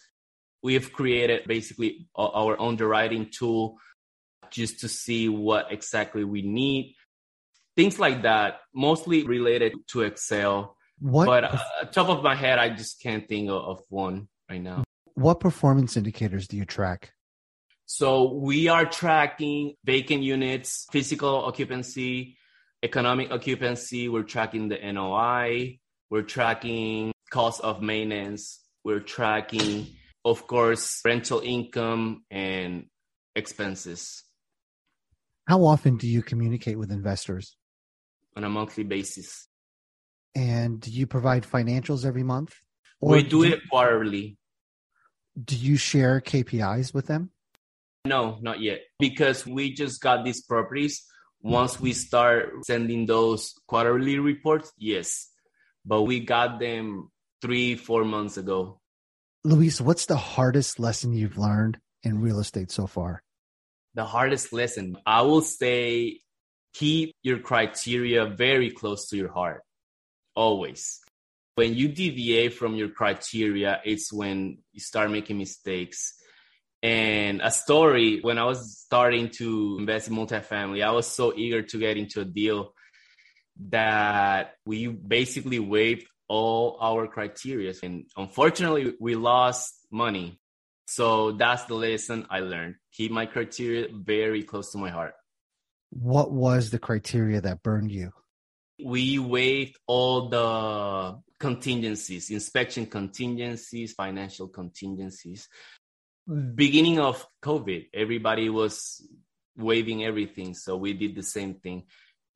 We've 0.62 0.92
created 0.92 1.46
basically 1.46 2.08
our 2.16 2.60
underwriting 2.60 3.28
tool 3.30 3.78
just 4.50 4.80
to 4.80 4.88
see 4.88 5.28
what 5.28 5.70
exactly 5.70 6.24
we 6.24 6.42
need. 6.42 6.94
Things 7.76 7.98
like 7.98 8.22
that, 8.22 8.60
mostly 8.74 9.24
related 9.24 9.74
to 9.88 10.02
Excel. 10.02 10.76
What 11.00 11.26
But 11.26 11.44
uh, 11.44 11.58
top 11.92 12.08
of 12.08 12.22
my 12.22 12.34
head, 12.36 12.58
I 12.58 12.70
just 12.70 13.02
can't 13.02 13.28
think 13.28 13.50
of 13.50 13.82
one 13.88 14.28
right 14.48 14.62
now. 14.62 14.84
what 15.14 15.40
performance 15.40 15.96
indicators 15.96 16.48
do 16.48 16.56
you 16.56 16.64
track? 16.64 17.12
So 17.86 18.32
we 18.32 18.68
are 18.68 18.86
tracking 18.86 19.74
vacant 19.84 20.22
units, 20.22 20.86
physical 20.90 21.44
occupancy, 21.44 22.38
economic 22.84 23.32
occupancy. 23.32 24.08
We're 24.08 24.22
tracking 24.22 24.68
the 24.68 24.78
NOI. 24.78 25.78
We're 26.10 26.22
tracking 26.22 27.12
cost 27.30 27.62
of 27.62 27.82
maintenance. 27.82 28.60
We're 28.84 29.00
tracking, 29.00 29.86
of 30.24 30.46
course, 30.46 31.00
rental 31.04 31.40
income 31.40 32.24
and 32.30 32.86
expenses 33.34 34.22
How 35.48 35.64
often 35.64 35.96
do 35.96 36.06
you 36.06 36.22
communicate 36.22 36.78
with 36.78 36.92
investors? 36.92 37.56
on 38.36 38.44
a 38.44 38.48
monthly 38.48 38.84
basis. 38.84 39.46
And 40.34 40.80
do 40.80 40.90
you 40.90 41.06
provide 41.06 41.44
financials 41.44 42.04
every 42.04 42.24
month? 42.24 42.52
we 43.00 43.22
do 43.22 43.44
it 43.44 43.60
quarterly. 43.70 44.36
Do 45.42 45.54
you 45.56 45.76
share 45.76 46.20
KPIs 46.20 46.92
with 46.92 47.06
them? 47.06 47.30
No, 48.04 48.38
not 48.40 48.60
yet. 48.60 48.80
Because 48.98 49.46
we 49.46 49.72
just 49.72 50.00
got 50.00 50.24
these 50.24 50.42
properties. 50.42 51.04
Once 51.44 51.78
we 51.78 51.92
start 51.92 52.64
sending 52.64 53.04
those 53.04 53.52
quarterly 53.66 54.18
reports, 54.18 54.72
yes. 54.78 55.28
But 55.84 56.02
we 56.02 56.20
got 56.20 56.58
them 56.58 57.10
three, 57.42 57.76
four 57.76 58.04
months 58.04 58.38
ago. 58.38 58.80
Luis, 59.44 59.78
what's 59.78 60.06
the 60.06 60.16
hardest 60.16 60.80
lesson 60.80 61.12
you've 61.12 61.36
learned 61.36 61.78
in 62.02 62.22
real 62.22 62.40
estate 62.40 62.70
so 62.70 62.86
far? 62.86 63.22
The 63.92 64.06
hardest 64.06 64.54
lesson, 64.54 64.96
I 65.04 65.20
will 65.20 65.42
say, 65.42 66.20
keep 66.72 67.14
your 67.22 67.38
criteria 67.40 68.24
very 68.24 68.70
close 68.70 69.08
to 69.10 69.16
your 69.18 69.30
heart. 69.30 69.62
Always. 70.34 71.00
When 71.56 71.74
you 71.74 71.88
deviate 71.88 72.54
from 72.54 72.74
your 72.74 72.88
criteria, 72.88 73.82
it's 73.84 74.10
when 74.10 74.58
you 74.72 74.80
start 74.80 75.10
making 75.10 75.36
mistakes. 75.36 76.14
And 76.84 77.40
a 77.42 77.50
story 77.50 78.20
when 78.20 78.36
I 78.36 78.44
was 78.44 78.78
starting 78.78 79.30
to 79.38 79.76
invest 79.78 80.08
in 80.08 80.14
multifamily, 80.14 80.84
I 80.84 80.90
was 80.90 81.06
so 81.06 81.32
eager 81.34 81.62
to 81.62 81.78
get 81.78 81.96
into 81.96 82.20
a 82.20 82.26
deal 82.26 82.74
that 83.70 84.56
we 84.66 84.88
basically 84.88 85.58
waived 85.58 86.06
all 86.28 86.76
our 86.82 87.06
criteria. 87.06 87.72
And 87.82 88.04
unfortunately, 88.18 88.92
we 89.00 89.14
lost 89.14 89.72
money. 89.90 90.38
So 90.86 91.32
that's 91.32 91.64
the 91.64 91.74
lesson 91.74 92.26
I 92.28 92.40
learned. 92.40 92.74
Keep 92.92 93.12
my 93.12 93.24
criteria 93.24 93.88
very 93.90 94.42
close 94.42 94.70
to 94.72 94.78
my 94.78 94.90
heart. 94.90 95.14
What 95.88 96.32
was 96.32 96.68
the 96.68 96.78
criteria 96.78 97.40
that 97.40 97.62
burned 97.62 97.92
you? 97.92 98.12
We 98.84 99.18
waived 99.18 99.78
all 99.86 100.28
the 100.28 101.18
contingencies, 101.38 102.30
inspection 102.30 102.86
contingencies, 102.86 103.92
financial 103.92 104.48
contingencies. 104.48 105.48
Beginning 106.26 106.98
of 107.00 107.26
COVID, 107.42 107.88
everybody 107.92 108.48
was 108.48 109.06
waiving 109.56 110.04
everything. 110.04 110.54
So 110.54 110.76
we 110.76 110.92
did 110.94 111.14
the 111.14 111.22
same 111.22 111.54
thing. 111.54 111.84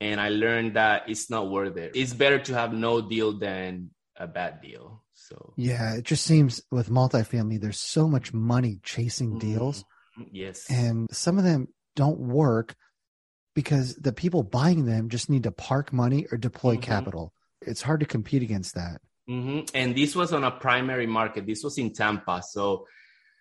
And 0.01 0.21
I 0.21 0.29
learned 0.29 0.75
that 0.77 1.09
it's 1.09 1.31
not 1.31 1.51
worth 1.51 1.77
it. 1.77 1.93
It's 1.95 2.13
better 2.13 2.39
to 2.39 2.55
have 2.55 2.73
no 2.73 3.01
deal 3.01 3.33
than 3.39 3.91
a 4.17 4.27
bad 4.27 4.61
deal. 4.61 5.03
So 5.15 5.55
yeah, 5.57 5.95
it 5.95 6.05
just 6.05 6.25
seems 6.25 6.63
with 6.71 6.91
multifamily, 6.91 7.61
there's 7.61 7.81
so 7.81 8.09
much 8.09 8.33
money 8.33 8.81
chasing 8.83 9.31
mm-hmm. 9.31 9.39
deals. 9.39 9.85
Yes. 10.31 10.71
And 10.71 11.09
some 11.11 11.39
of 11.39 11.45
them 11.45 11.69
don't 11.97 12.19
work 12.19 12.75
because 13.55 13.97
the 13.97 14.13
people 14.13 14.43
buying 14.43 14.85
them 14.85 15.09
just 15.09 15.29
need 15.29 15.45
to 15.45 15.51
park 15.51 15.93
money 15.93 16.27
or 16.31 16.39
deploy 16.39 16.75
mm-hmm. 16.75 16.83
capital. 16.83 17.33
It's 17.63 17.83
hard 17.83 18.01
to 18.01 18.07
compete 18.07 18.43
against 18.43 18.75
that. 18.77 19.01
Mm-hmm. 19.29 19.75
And 19.75 19.97
this 19.97 20.15
was 20.15 20.33
on 20.33 20.45
a 20.45 20.51
primary 20.51 21.07
market. 21.07 21.47
This 21.47 21.65
was 21.65 21.77
in 21.79 21.93
Tampa. 21.93 22.43
So 22.49 22.87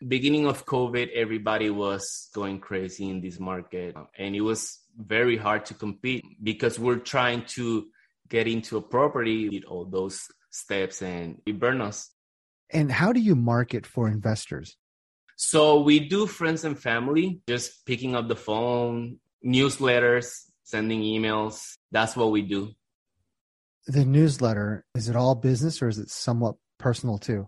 beginning 0.05 0.45
of 0.45 0.65
COVID, 0.65 1.11
everybody 1.13 1.69
was 1.69 2.29
going 2.33 2.59
crazy 2.59 3.09
in 3.09 3.21
this 3.21 3.39
market. 3.39 3.95
And 4.17 4.35
it 4.35 4.41
was 4.41 4.79
very 4.97 5.37
hard 5.37 5.65
to 5.65 5.73
compete 5.73 6.23
because 6.43 6.79
we're 6.79 6.99
trying 6.99 7.45
to 7.55 7.87
get 8.29 8.47
into 8.47 8.77
a 8.77 8.81
property 8.81 9.49
with 9.49 9.63
all 9.65 9.85
those 9.85 10.21
steps 10.49 11.01
and 11.01 11.41
it 11.45 11.59
burn 11.59 11.81
us. 11.81 12.11
And 12.69 12.91
how 12.91 13.13
do 13.13 13.19
you 13.19 13.35
market 13.35 13.85
for 13.85 14.07
investors? 14.07 14.75
So 15.37 15.81
we 15.81 15.99
do 15.99 16.25
friends 16.25 16.65
and 16.65 16.77
family, 16.77 17.41
just 17.47 17.85
picking 17.85 18.15
up 18.15 18.27
the 18.27 18.35
phone, 18.35 19.19
newsletters, 19.45 20.33
sending 20.63 21.01
emails. 21.01 21.77
That's 21.91 22.15
what 22.15 22.31
we 22.31 22.41
do. 22.41 22.71
The 23.85 24.03
newsletter, 24.03 24.83
is 24.95 25.07
it 25.07 25.15
all 25.15 25.35
business 25.35 25.81
or 25.81 25.87
is 25.87 25.99
it 25.99 26.09
somewhat 26.09 26.55
personal 26.77 27.17
too? 27.19 27.47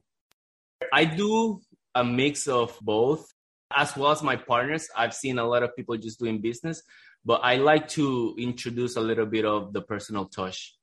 I 0.93 1.03
do 1.03 1.59
a 1.95 2.03
mix 2.03 2.47
of 2.47 2.77
both, 2.81 3.27
as 3.75 3.95
well 3.95 4.11
as 4.11 4.23
my 4.23 4.35
partners. 4.35 4.87
I've 4.95 5.13
seen 5.13 5.39
a 5.39 5.47
lot 5.47 5.63
of 5.63 5.75
people 5.75 5.97
just 5.97 6.19
doing 6.19 6.39
business, 6.41 6.81
but 7.25 7.41
I 7.43 7.55
like 7.55 7.87
to 7.89 8.35
introduce 8.37 8.95
a 8.95 9.01
little 9.01 9.25
bit 9.25 9.45
of 9.45 9.73
the 9.73 9.81
personal 9.81 10.25
touch. 10.25 10.75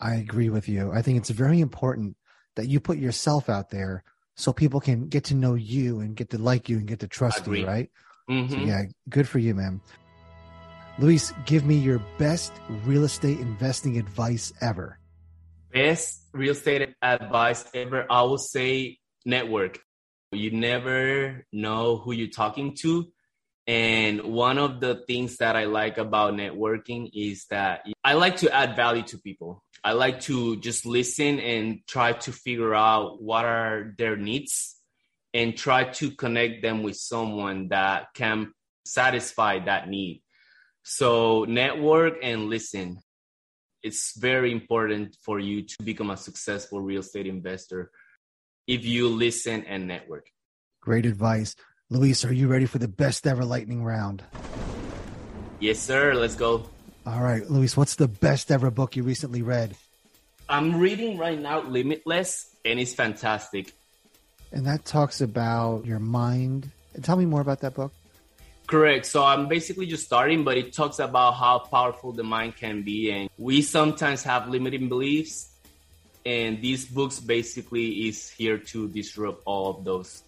I 0.00 0.16
agree 0.16 0.50
with 0.50 0.68
you. 0.68 0.92
I 0.92 1.02
think 1.02 1.18
it's 1.18 1.30
very 1.30 1.60
important 1.60 2.16
that 2.56 2.68
you 2.68 2.80
put 2.80 2.98
yourself 2.98 3.48
out 3.48 3.70
there 3.70 4.04
so 4.36 4.52
people 4.52 4.80
can 4.80 5.08
get 5.08 5.24
to 5.24 5.34
know 5.34 5.54
you 5.54 6.00
and 6.00 6.16
get 6.16 6.30
to 6.30 6.38
like 6.38 6.68
you 6.68 6.78
and 6.78 6.86
get 6.86 7.00
to 7.00 7.08
trust 7.08 7.46
you, 7.46 7.66
right? 7.66 7.90
Mm-hmm. 8.28 8.52
So 8.52 8.58
yeah, 8.58 8.82
good 9.08 9.28
for 9.28 9.38
you, 9.38 9.54
man. 9.54 9.80
Luis, 10.98 11.32
give 11.46 11.64
me 11.64 11.76
your 11.76 12.00
best 12.18 12.52
real 12.84 13.04
estate 13.04 13.38
investing 13.40 13.98
advice 13.98 14.52
ever. 14.60 14.98
Best 15.72 16.28
real 16.32 16.52
estate 16.52 16.94
advice 17.02 17.64
ever, 17.74 18.06
I 18.10 18.22
would 18.22 18.40
say 18.40 18.98
network. 19.24 19.80
You 20.34 20.50
never 20.50 21.46
know 21.52 21.96
who 21.96 22.12
you're 22.12 22.28
talking 22.28 22.76
to. 22.80 23.08
And 23.66 24.22
one 24.22 24.58
of 24.58 24.80
the 24.80 24.96
things 25.06 25.38
that 25.38 25.56
I 25.56 25.64
like 25.64 25.96
about 25.96 26.34
networking 26.34 27.10
is 27.14 27.46
that 27.50 27.86
I 28.02 28.12
like 28.12 28.36
to 28.38 28.54
add 28.54 28.76
value 28.76 29.02
to 29.04 29.18
people. 29.18 29.62
I 29.82 29.92
like 29.92 30.20
to 30.22 30.56
just 30.56 30.84
listen 30.84 31.40
and 31.40 31.80
try 31.86 32.12
to 32.12 32.32
figure 32.32 32.74
out 32.74 33.22
what 33.22 33.44
are 33.44 33.94
their 33.96 34.16
needs 34.16 34.76
and 35.32 35.56
try 35.56 35.84
to 35.84 36.10
connect 36.10 36.62
them 36.62 36.82
with 36.82 36.96
someone 36.96 37.68
that 37.68 38.08
can 38.14 38.52
satisfy 38.84 39.58
that 39.60 39.88
need. 39.88 40.22
So, 40.82 41.44
network 41.44 42.18
and 42.22 42.48
listen. 42.48 42.98
It's 43.82 44.18
very 44.18 44.52
important 44.52 45.16
for 45.22 45.38
you 45.38 45.62
to 45.62 45.82
become 45.82 46.10
a 46.10 46.16
successful 46.16 46.80
real 46.80 47.00
estate 47.00 47.26
investor 47.26 47.90
if 48.66 48.84
you 48.84 49.08
listen 49.08 49.64
and 49.64 49.86
network. 49.86 50.26
Great 50.80 51.06
advice. 51.06 51.56
Luis, 51.90 52.24
are 52.24 52.32
you 52.32 52.48
ready 52.48 52.66
for 52.66 52.78
the 52.78 52.88
best 52.88 53.26
ever 53.26 53.44
lightning 53.44 53.84
round? 53.84 54.22
Yes, 55.60 55.78
sir. 55.78 56.14
Let's 56.14 56.34
go. 56.34 56.68
All 57.06 57.22
right, 57.22 57.48
Luis, 57.50 57.76
what's 57.76 57.96
the 57.96 58.08
best 58.08 58.50
ever 58.50 58.70
book 58.70 58.96
you 58.96 59.02
recently 59.02 59.42
read? 59.42 59.76
I'm 60.48 60.78
reading 60.78 61.18
right 61.18 61.38
now 61.38 61.62
Limitless, 61.62 62.54
and 62.64 62.78
it's 62.80 62.94
fantastic. 62.94 63.72
And 64.52 64.66
that 64.66 64.84
talks 64.84 65.20
about 65.20 65.84
your 65.84 65.98
mind. 65.98 66.70
Tell 67.02 67.16
me 67.16 67.26
more 67.26 67.40
about 67.40 67.60
that 67.60 67.74
book. 67.74 67.92
Correct. 68.66 69.04
So 69.04 69.24
I'm 69.24 69.48
basically 69.48 69.86
just 69.86 70.04
starting, 70.04 70.44
but 70.44 70.56
it 70.56 70.72
talks 70.72 70.98
about 70.98 71.32
how 71.32 71.58
powerful 71.58 72.12
the 72.12 72.24
mind 72.24 72.56
can 72.56 72.82
be. 72.82 73.10
And 73.10 73.28
we 73.36 73.60
sometimes 73.62 74.22
have 74.22 74.48
limiting 74.48 74.88
beliefs. 74.88 75.50
And 76.26 76.60
these 76.62 76.86
books 76.86 77.20
basically 77.20 78.08
is 78.08 78.30
here 78.30 78.58
to 78.58 78.88
disrupt 78.88 79.42
all 79.44 79.70
of 79.70 79.84
those. 79.84 80.22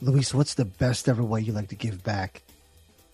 Luis, 0.00 0.34
what's 0.34 0.54
the 0.54 0.64
best 0.64 1.08
ever 1.08 1.22
way 1.22 1.40
you 1.40 1.52
like 1.52 1.68
to 1.68 1.74
give 1.74 2.04
back? 2.04 2.42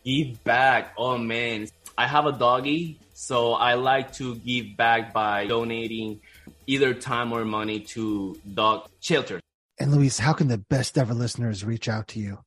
Give 0.05 0.43
back. 0.45 0.95
Oh 0.99 1.17
man. 1.19 1.69
I 1.97 2.07
have 2.09 2.27
a 2.27 2.33
doggy, 2.33 2.99
so 3.13 3.53
I 3.53 3.75
like 3.75 4.13
to 4.15 4.35
give 4.37 4.77
back 4.77 5.13
by 5.13 5.47
donating 5.47 6.21
either 6.67 6.93
time 6.93 7.33
or 7.33 7.45
money 7.45 7.81
to 7.95 8.37
dog 8.53 8.89
shelters. 9.01 9.41
And 9.79 9.93
Luis, 9.93 10.19
how 10.19 10.33
can 10.33 10.49
the 10.49 10.59
best 10.59 10.99
ever 10.99 11.15
listeners 11.15 11.65
reach 11.65 11.89
out 11.89 12.09
to 12.09 12.21
you? 12.21 12.39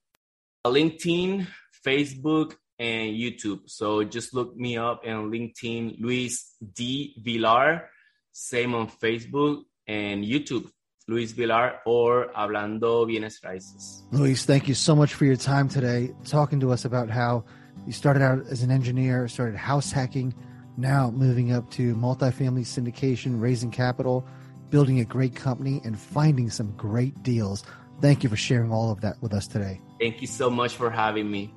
LinkedIn, 0.65 1.47
Facebook, 1.85 2.55
and 2.77 3.15
YouTube. 3.15 3.61
So 3.69 4.03
just 4.03 4.33
look 4.33 4.55
me 4.55 4.77
up 4.77 5.03
on 5.05 5.31
LinkedIn, 5.31 5.99
Luis 5.99 6.53
D. 6.75 7.15
Villar. 7.23 7.89
Same 8.37 8.75
on 8.75 8.87
Facebook 8.87 9.63
and 9.87 10.23
YouTube. 10.23 10.69
Luis 11.07 11.31
Villar 11.31 11.79
or 11.87 12.27
Hablando 12.35 13.07
Bienes 13.07 13.41
Raíces. 13.43 14.03
Luis, 14.11 14.45
thank 14.45 14.67
you 14.67 14.75
so 14.75 14.95
much 14.95 15.15
for 15.15 15.25
your 15.25 15.35
time 15.35 15.67
today, 15.67 16.13
talking 16.23 16.59
to 16.59 16.71
us 16.71 16.85
about 16.85 17.09
how 17.09 17.43
you 17.87 17.93
started 17.93 18.21
out 18.21 18.45
as 18.47 18.61
an 18.61 18.69
engineer, 18.69 19.27
started 19.27 19.55
house 19.55 19.91
hacking, 19.91 20.35
now 20.77 21.09
moving 21.09 21.51
up 21.51 21.71
to 21.71 21.95
multifamily 21.95 22.61
syndication, 22.61 23.41
raising 23.41 23.71
capital, 23.71 24.23
building 24.69 24.99
a 24.99 25.05
great 25.05 25.33
company, 25.35 25.81
and 25.83 25.99
finding 25.99 26.51
some 26.51 26.71
great 26.77 27.23
deals. 27.23 27.63
Thank 28.01 28.21
you 28.21 28.29
for 28.29 28.37
sharing 28.37 28.71
all 28.71 28.91
of 28.91 29.01
that 29.01 29.19
with 29.19 29.33
us 29.33 29.47
today. 29.47 29.81
Thank 29.99 30.21
you 30.21 30.27
so 30.27 30.51
much 30.51 30.75
for 30.75 30.91
having 30.91 31.31
me. 31.31 31.51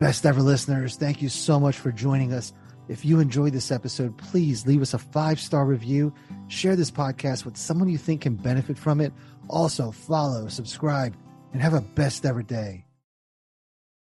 Best 0.00 0.26
ever 0.26 0.42
listeners, 0.42 0.96
thank 0.96 1.22
you 1.22 1.30
so 1.30 1.58
much 1.58 1.78
for 1.78 1.90
joining 1.92 2.34
us. 2.34 2.52
If 2.88 3.04
you 3.04 3.20
enjoyed 3.20 3.52
this 3.52 3.70
episode, 3.70 4.16
please 4.18 4.66
leave 4.66 4.82
us 4.82 4.94
a 4.94 4.98
five 4.98 5.40
star 5.40 5.64
review. 5.64 6.12
Share 6.48 6.76
this 6.76 6.90
podcast 6.90 7.44
with 7.44 7.56
someone 7.56 7.88
you 7.88 7.98
think 7.98 8.22
can 8.22 8.36
benefit 8.36 8.78
from 8.78 9.00
it. 9.00 9.12
Also, 9.48 9.90
follow, 9.90 10.48
subscribe, 10.48 11.16
and 11.52 11.62
have 11.62 11.74
a 11.74 11.80
best 11.80 12.26
ever 12.26 12.42
day. 12.42 12.83